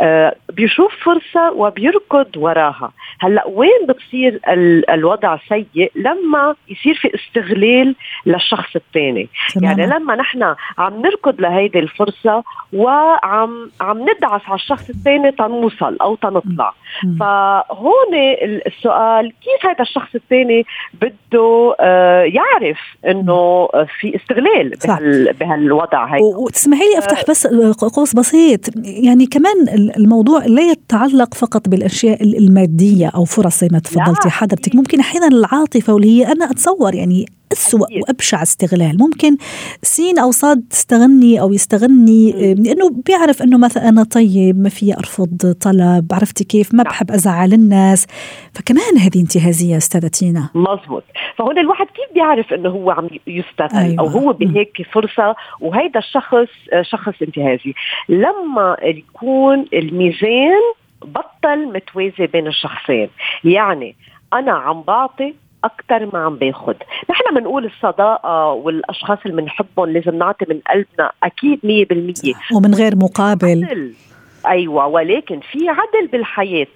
آه 0.01 0.35
بيشوف 0.53 0.91
فرصة 1.03 1.51
وبيركض 1.51 2.37
وراها. 2.37 2.91
هلأ 3.19 3.47
وين 3.47 3.87
بتصير 3.89 4.39
ال 4.47 4.89
الوضع 4.89 5.37
سيء؟ 5.49 5.91
لما 5.95 6.55
يصير 6.69 6.93
في 6.93 7.11
استغلال 7.15 7.95
للشخص 8.25 8.75
الثاني. 8.75 9.27
يعني 9.61 9.85
لما 9.85 10.15
نحن 10.15 10.55
عم 10.77 11.01
نركض 11.01 11.41
لهيدي 11.41 11.79
الفرصة 11.79 12.43
وعم 12.73 13.71
عم 13.81 14.01
ندعس 14.01 14.41
على 14.45 14.55
الشخص 14.55 14.89
الثاني 14.89 15.31
تنوصل 15.47 15.97
أو 16.01 16.15
تنطلع. 16.15 16.73
فهون 17.19 18.13
السؤال 18.67 19.31
كيف 19.43 19.65
هذا 19.65 19.81
الشخص 19.81 20.15
الثاني 20.15 20.65
بده 20.93 21.75
آه 21.79 22.21
يعرف 22.21 22.77
إنه 23.07 23.67
في 23.99 24.15
استغلال 24.15 24.73
بهال 24.85 25.33
بهالوضع 25.33 26.05
هي 26.05 26.19
وتسمحي 26.21 26.83
لي 26.83 26.97
أفتح 26.97 27.19
آه. 27.19 27.25
بس 27.29 27.47
قوس 27.95 28.15
بسيط. 28.15 28.59
يعني 28.85 29.25
كمان 29.25 29.89
الموضوع 29.97 30.45
لا 30.45 30.61
يتعلق 30.61 31.33
فقط 31.33 31.69
بالأشياء 31.69 32.23
المادية 32.23 33.11
أو 33.15 33.25
فرص 33.25 33.59
زي 33.59 33.67
ما 33.71 33.79
تفضلتي 33.79 34.29
حضرتك. 34.29 34.75
ممكن 34.75 34.99
أحيانا 34.99 35.27
العاطفة 35.27 35.93
واللي 35.93 36.19
هي 36.19 36.31
أنا 36.31 36.51
أتصور 36.51 36.95
يعني 36.95 37.25
أسوأ 37.51 37.87
وأبشع 38.01 38.41
استغلال. 38.41 38.97
ممكن 38.99 39.37
سين 39.81 40.19
أو 40.19 40.31
صاد 40.31 40.63
تستغني 40.69 41.41
أو 41.41 41.53
يستغني 41.53 42.53
لأنه 42.53 42.89
بيعرف 43.05 43.41
أنه 43.41 43.57
مثلا 43.57 43.89
أنا 43.89 44.03
طيب 44.03 44.59
ما 44.59 44.69
في 44.69 44.97
أرفض 44.97 45.34
طلب 45.61 46.07
عرفتي 46.13 46.43
كيف؟ 46.43 46.73
ما 46.73 46.83
نعم. 46.83 46.91
بحب 46.91 47.11
أزعل 47.11 47.53
الناس. 47.53 48.07
فكمان 48.53 48.97
هذه 48.97 49.21
انتهازية 49.21 49.77
أستاذة 49.77 50.07
تينا. 50.07 50.49
مزبوط 50.55 51.03
فهون 51.37 51.59
الواحد 51.59 51.85
كيف 51.85 52.13
بيعرف 52.13 52.53
أنه 52.53 52.69
هو 52.69 52.91
عم 52.91 53.07
يستغل 53.27 53.69
أيوة. 53.77 53.99
أو 53.99 54.05
هو 54.07 54.33
بهيك 54.33 54.87
فرصة؟ 54.93 55.35
وهيدا 55.59 55.99
الشخص 55.99 56.47
شخص 56.81 57.13
انتهازي. 57.21 57.73
لما 58.09 58.77
يكون 58.83 59.65
الميزان 59.73 60.61
بطل 61.01 61.65
متوازي 61.73 62.27
بين 62.27 62.47
الشخصين. 62.47 63.09
يعني 63.43 63.95
أنا 64.33 64.51
عم 64.51 64.81
بعطي 64.81 65.33
أكثر 65.63 66.09
ما 66.13 66.19
عم 66.19 66.35
باخذ 66.35 66.73
نحن 67.09 67.35
بنقول 67.35 67.65
الصداقة 67.65 68.51
والأشخاص 68.51 69.17
اللي 69.25 69.41
بنحبهم 69.41 69.89
لازم 69.89 70.17
نعطي 70.17 70.45
من 70.49 70.59
قلبنا 70.59 71.11
أكيد 71.23 71.59
100% 71.63 72.55
ومن 72.55 72.73
غير 72.73 72.95
مقابل. 72.95 73.93
أيوه 74.47 74.87
ولكن 74.87 75.39
في 75.39 75.69
عدل 75.69 76.07
بالحياة 76.07 76.67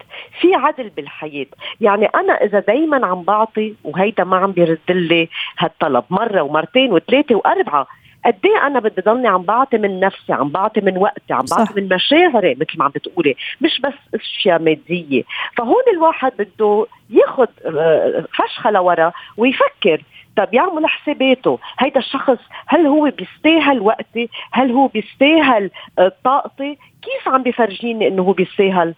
في 0.41 0.55
عدل 0.55 0.89
بالحياة. 0.89 1.45
يعني 1.81 2.05
أنا 2.05 2.33
إذا 2.33 2.59
دائما 2.59 3.05
عم 3.05 3.23
بعطي 3.23 3.73
وهيدا 3.83 4.23
ما 4.23 4.37
عم 4.37 4.51
بيرد 4.51 4.79
لي 4.89 5.29
هالطلب 5.57 6.03
مرة 6.09 6.41
ومرتين 6.41 6.93
وثلاثة 6.93 7.35
وأربعة 7.35 7.87
قد 8.25 8.35
إيه 8.45 8.67
أنا 8.67 8.79
بدي 8.79 9.01
ضلني 9.01 9.27
عم 9.27 9.43
بعطي 9.43 9.77
من 9.77 9.99
نفسي 9.99 10.33
عم 10.33 10.49
بعطي 10.49 10.81
من 10.81 10.97
وقتي 10.97 11.33
عم 11.33 11.45
بعطي 11.51 11.65
صح. 11.65 11.75
من 11.75 11.89
مشاعري 11.93 12.55
مثل 12.55 12.77
ما 12.77 12.85
عم 12.85 12.91
بتقولي 12.95 13.35
مش 13.61 13.81
بس 13.81 13.93
أشياء 14.21 14.59
مادية. 14.61 15.23
فهون 15.57 15.83
الواحد 15.93 16.31
بده 16.39 16.85
ياخذ 17.09 17.47
آه، 17.65 18.25
فشخة 18.37 18.71
لورا 18.71 19.11
ويفكر 19.37 20.01
طب 20.37 20.53
يعمل 20.53 20.87
حساباته. 20.87 21.59
هيدا 21.79 21.99
الشخص 21.99 22.37
هل 22.67 22.85
هو 22.87 23.11
بيستاهل 23.17 23.79
وقتي؟ 23.79 24.29
هل 24.51 24.71
هو 24.71 24.87
بيستاهل 24.87 25.71
آه، 25.99 26.11
طاقتي؟ 26.23 26.77
كيف 27.01 27.27
عم 27.33 27.43
بفرجيني 27.43 28.07
إنه 28.07 28.23
هو 28.23 28.31
بيستاهل؟ 28.33 28.93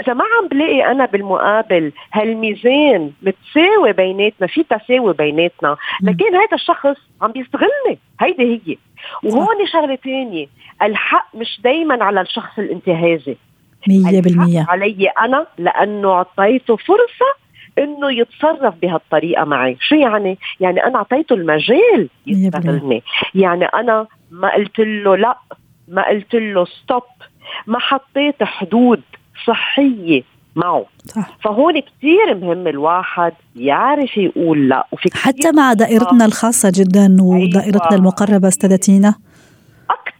اذا 0.00 0.14
ما 0.14 0.24
عم 0.24 0.48
بلاقي 0.48 0.92
أنا 0.92 1.06
بالمقابل 1.06 1.92
هالميزان 2.12 3.12
متساوي 3.22 3.92
بيناتنا 3.92 4.46
في 4.46 4.62
تساوي 4.62 5.12
بيناتنا. 5.12 5.76
لكن 6.02 6.34
هذا 6.34 6.54
الشخص 6.54 6.96
عم 7.22 7.32
بيستغلني 7.32 7.98
هيدي 8.20 8.60
هي. 8.66 8.76
وهون 9.22 9.66
شغلة 9.72 9.96
ثانية 9.96 10.46
الحق 10.82 11.36
مش 11.36 11.60
دايما 11.64 12.04
على 12.04 12.20
الشخص 12.20 12.58
الانتهازي. 12.58 13.36
مية 13.88 14.20
بالمية. 14.20 14.66
علي 14.68 15.08
أنا 15.08 15.46
لأنه 15.58 16.12
أعطيته 16.12 16.76
فرصة 16.76 17.42
إنه 17.78 18.12
يتصرف 18.12 18.74
بهالطريقة 18.82 19.44
معي. 19.44 19.76
شو 19.80 19.94
يعني؟ 19.94 20.38
يعني 20.60 20.86
أنا 20.86 20.96
أعطيته 20.96 21.34
المجال 21.34 22.08
يستغلني. 22.26 23.02
يعني 23.34 23.64
أنا 23.64 24.06
ما 24.30 24.54
قلت 24.54 24.78
له 24.78 25.16
لا 25.16 25.38
ما 25.88 26.08
قلت 26.08 26.34
له 26.34 26.64
ستوب 26.64 27.02
ما 27.66 27.78
حطيت 27.78 28.42
حدود. 28.42 29.02
صحية 29.46 30.22
معه 30.56 30.84
صح. 31.06 31.38
فهون 31.44 31.80
كثير 31.80 32.34
مهم 32.34 32.66
الواحد 32.66 33.32
يعرف 33.56 34.16
يقول 34.16 34.68
لا 34.68 34.86
وفي 34.92 35.08
حتى 35.14 35.52
مع 35.52 35.72
دائرتنا 35.72 36.24
الخاصة 36.24 36.72
جدا 36.74 37.16
ودائرتنا 37.20 37.90
أيوة. 37.90 37.94
المقربه 37.94 38.48
استاذتينا 38.48 39.14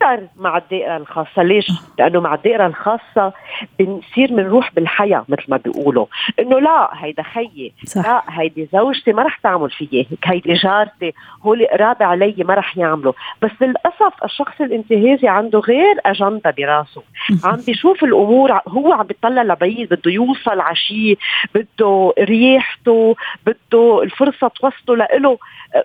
أكثر 0.02 0.26
مع 0.36 0.56
الدائرة 0.56 0.96
الخاصة. 0.96 1.42
ليش؟ 1.42 1.66
لأنه 1.98 2.20
مع 2.20 2.34
الدائرة 2.34 2.66
الخاصة 2.66 3.32
بنصير 3.78 4.28
بنروح 4.30 4.72
بالحياة 4.74 5.24
مثل 5.28 5.44
ما 5.48 5.56
بيقولوا. 5.56 6.06
إنه 6.40 6.60
لا 6.60 6.90
هيدا 6.92 7.22
خيي. 7.22 7.72
صح. 7.84 8.06
لا 8.06 8.22
هيدي 8.28 8.68
زوجتي 8.72 9.12
ما 9.12 9.22
رح 9.22 9.38
تعمل 9.38 9.70
فيي. 9.70 10.06
هيك 10.10 10.24
هيدي 10.24 10.52
جارتي 10.52 11.12
هول 11.42 11.66
قرابة 11.66 12.04
علي 12.04 12.34
ما 12.38 12.54
رح 12.54 12.78
يعملوا. 12.78 13.12
بس 13.42 13.50
للأسف 13.60 14.24
الشخص 14.24 14.60
الانتهازي 14.60 15.28
عنده 15.28 15.58
غير 15.58 16.00
اجنده 16.06 16.54
براسه. 16.58 17.02
عم 17.44 17.58
بيشوف 17.66 18.04
الأمور 18.04 18.60
هو 18.68 18.92
عم 18.92 19.06
بيطلع 19.06 19.42
لبعيد. 19.42 19.94
بده 19.94 20.10
يوصل 20.10 20.60
على 20.60 20.76
شيء 20.76 21.18
بده 21.54 22.12
ريحته 22.18 23.16
بده 23.46 24.02
الفرصة 24.02 24.48
توصله 24.48 24.96
لإله 24.96 25.38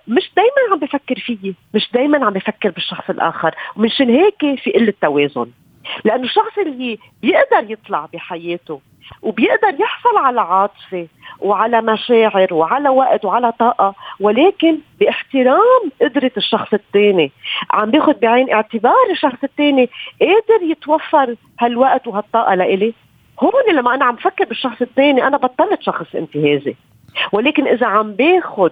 مش 0.08 0.32
دايما 0.36 0.72
عم 0.72 0.80
بفكر 0.80 1.16
فيي. 1.16 1.56
مش 1.74 1.90
دايما 1.94 2.26
عم 2.26 2.34
بفكر 2.34 2.70
بالشخص 2.70 3.10
الآخر. 3.10 3.56
ومنشان 4.08 4.10
هيك 4.10 4.60
في 4.60 4.72
قلة 4.72 4.94
توازن. 5.02 5.52
لأنه 6.04 6.24
الشخص 6.24 6.58
اللي 6.58 6.98
بيقدر 7.22 7.72
يطلع 7.72 8.08
بحياته 8.14 8.82
وبيقدر 9.22 9.82
يحصل 9.82 10.18
على 10.18 10.42
عاطفة 10.42 11.08
وعلى 11.40 11.82
مشاعر 11.82 12.54
وعلى 12.54 12.90
وقت 12.90 13.26
وعلى 13.26 13.52
طاقة 13.52 13.96
ولكن 14.20 14.78
باحترام 15.00 15.92
قدرة 16.02 16.32
الشخص 16.38 16.74
الثاني. 16.74 17.32
عم 17.72 17.92
بياخذ 17.92 18.14
بعين 18.14 18.54
اعتبار 18.54 19.12
الشخص 19.12 19.44
الثاني 19.44 19.90
قادر 20.22 20.64
يتوفر 20.64 21.36
هالوقت 21.60 22.08
وهالطاقة 22.08 22.56
لإلي. 22.56 22.94
هون 23.40 23.76
لما 23.76 23.96
أنا 23.96 24.06
عم 24.06 24.16
فكر 24.16 24.46
بالشخص 24.46 24.82
الثاني 24.82 25.28
أنا 25.28 25.38
بطلت 25.38 25.82
شخص 25.82 26.16
انتهازي. 26.16 26.76
ولكن 27.32 27.68
إذا 27.68 27.86
عم 27.88 28.14
باخذ 28.14 28.72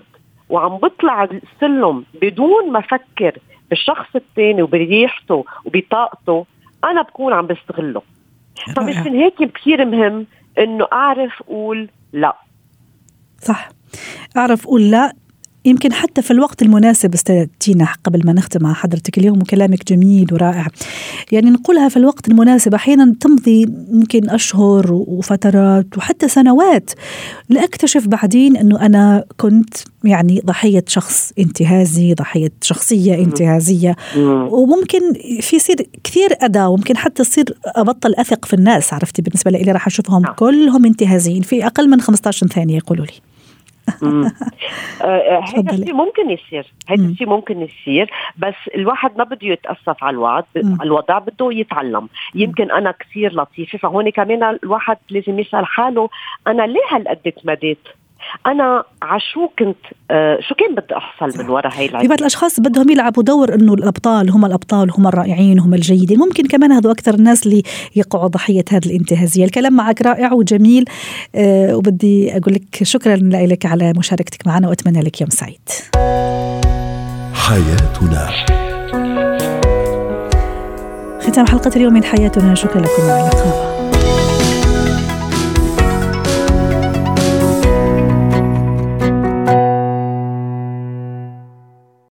وعم 0.49 0.77
بطلع 0.77 1.23
السلم 1.23 2.03
بدون 2.21 2.71
ما 2.71 2.79
أفكر 2.79 3.37
بالشخص 3.75 4.15
الثاني 4.15 4.61
وبريحته 4.61 5.45
وبطاقته 5.65 6.45
أنا 6.83 7.01
بكون 7.01 7.33
عم 7.33 7.47
بستغله. 7.47 8.01
فمشان 8.75 9.15
هيك 9.15 9.51
كثير 9.51 9.85
مهم 9.85 10.25
إنه 10.57 10.87
أعرف 10.93 11.41
أقول 11.41 11.89
لا. 12.13 12.35
صح. 13.41 13.69
أعرف 14.37 14.65
أقول 14.65 14.91
لا 14.91 15.13
يمكن 15.65 15.93
حتى 15.93 16.21
في 16.21 16.31
الوقت 16.31 16.61
المناسب 16.61 17.13
استاذتينا 17.13 17.87
قبل 18.03 18.25
ما 18.25 18.33
نختم 18.33 18.63
مع 18.63 18.73
حضرتك 18.73 19.17
اليوم 19.17 19.41
وكلامك 19.41 19.87
جميل 19.87 20.33
ورائع. 20.33 20.67
يعني 21.31 21.49
نقولها 21.49 21.89
في 21.89 21.97
الوقت 21.97 22.27
المناسب 22.27 22.73
أحيانا 22.73 23.15
تمضي 23.19 23.65
ممكن 23.91 24.29
أشهر 24.29 24.91
وفترات 24.91 25.97
وحتى 25.97 26.27
سنوات 26.27 26.91
لأكتشف 27.49 28.07
بعدين 28.07 28.57
إنه 28.57 28.85
أنا 28.85 29.23
كنت 29.37 29.75
يعني 30.03 30.41
ضحية 30.45 30.83
شخص 30.87 31.31
انتهازي 31.39 32.13
ضحية 32.13 32.51
شخصية 32.61 33.15
انتهازية. 33.15 33.95
وممكن 34.51 35.13
في 35.41 35.55
يصير 35.55 35.75
كثير 36.03 36.33
اذى 36.43 36.65
وممكن 36.65 36.97
حتى 36.97 37.23
تصير 37.23 37.57
أبطل 37.65 38.15
أثق 38.15 38.45
في 38.45 38.53
الناس 38.53 38.93
عرفتي؟ 38.93 39.21
بالنسبة 39.21 39.51
لي 39.51 39.71
راح 39.71 39.87
أشوفهم 39.87 40.21
نعم. 40.21 40.33
كلهم 40.33 40.85
انتهازيين 40.85 41.41
في 41.41 41.65
أقل 41.65 41.89
من 41.89 42.01
15 42.01 42.47
ثانية 42.47 42.77
يقولوا 42.77 43.05
لي. 43.05 43.34
هذا 45.55 45.71
الشيء 45.71 45.93
ممكن 45.93 46.29
يصير 46.29 46.73
هذا 46.87 47.05
الشيء 47.05 47.29
ممكن 47.29 47.61
يصير 47.61 48.11
بس 48.37 48.55
الواحد 48.75 49.17
ما 49.17 49.23
بده 49.23 49.47
يتأسف 49.47 50.03
على 50.03 50.13
الوضع 50.13 50.43
الوضع 50.55 51.19
بده 51.19 51.51
يتعلم. 51.51 52.07
يمكن 52.35 52.71
أنا 52.71 52.91
كثير 52.91 53.33
لطيفة 53.33 53.77
فهون 53.77 54.09
كمان 54.09 54.57
الواحد 54.63 54.97
لازم 55.09 55.39
يسأل 55.39 55.65
حاله 55.65 56.09
أنا 56.47 56.63
ليه 56.63 56.85
هالقد 56.91 57.31
تمديت 57.31 57.87
أنا 58.47 58.83
عشو 59.01 59.47
كنت 59.59 59.77
آه 60.11 60.37
شو 60.49 60.55
كان 60.55 60.75
بدي 60.75 60.97
أحصل 60.97 61.43
من 61.43 61.49
وراء 61.49 61.77
هاي 61.77 61.85
العيب 61.85 62.01
في 62.01 62.07
بعض 62.07 62.19
الأشخاص 62.19 62.59
بدهم 62.59 62.89
يلعبوا 62.89 63.23
دور 63.23 63.53
إنه 63.53 63.73
الأبطال 63.73 64.29
هم 64.29 64.45
الأبطال 64.45 64.91
هم 64.91 65.07
الرائعين 65.07 65.59
هم 65.59 65.73
الجيدين. 65.73 66.19
ممكن 66.19 66.47
كمان 66.47 66.71
هذو 66.71 66.91
أكثر 66.91 67.13
الناس 67.13 67.45
اللي 67.45 67.63
يقعوا 67.95 68.27
ضحية 68.27 68.65
هذه 68.71 68.85
الانتهازية. 68.85 69.45
الكلام 69.45 69.73
معك 69.73 70.01
رائع 70.01 70.33
وجميل 70.33 70.85
آه 71.35 71.75
وبدي 71.75 72.37
أقول 72.37 72.53
لك 72.53 72.83
شكرا 72.83 73.15
لك 73.15 73.65
على 73.65 73.93
مشاركتك 73.97 74.47
معنا 74.47 74.69
وأتمنى 74.69 75.01
لك 75.01 75.21
يوم 75.21 75.29
سعيد. 75.29 75.69
حياتنا. 77.33 78.29
ختام 81.19 81.47
حلقة 81.47 81.71
اليوم 81.75 81.93
من 81.93 82.03
حياتنا. 82.03 82.55
شكرا 82.55 82.81
لكم 82.81 83.01
على 83.01 83.21
اللقاء. 83.21 83.74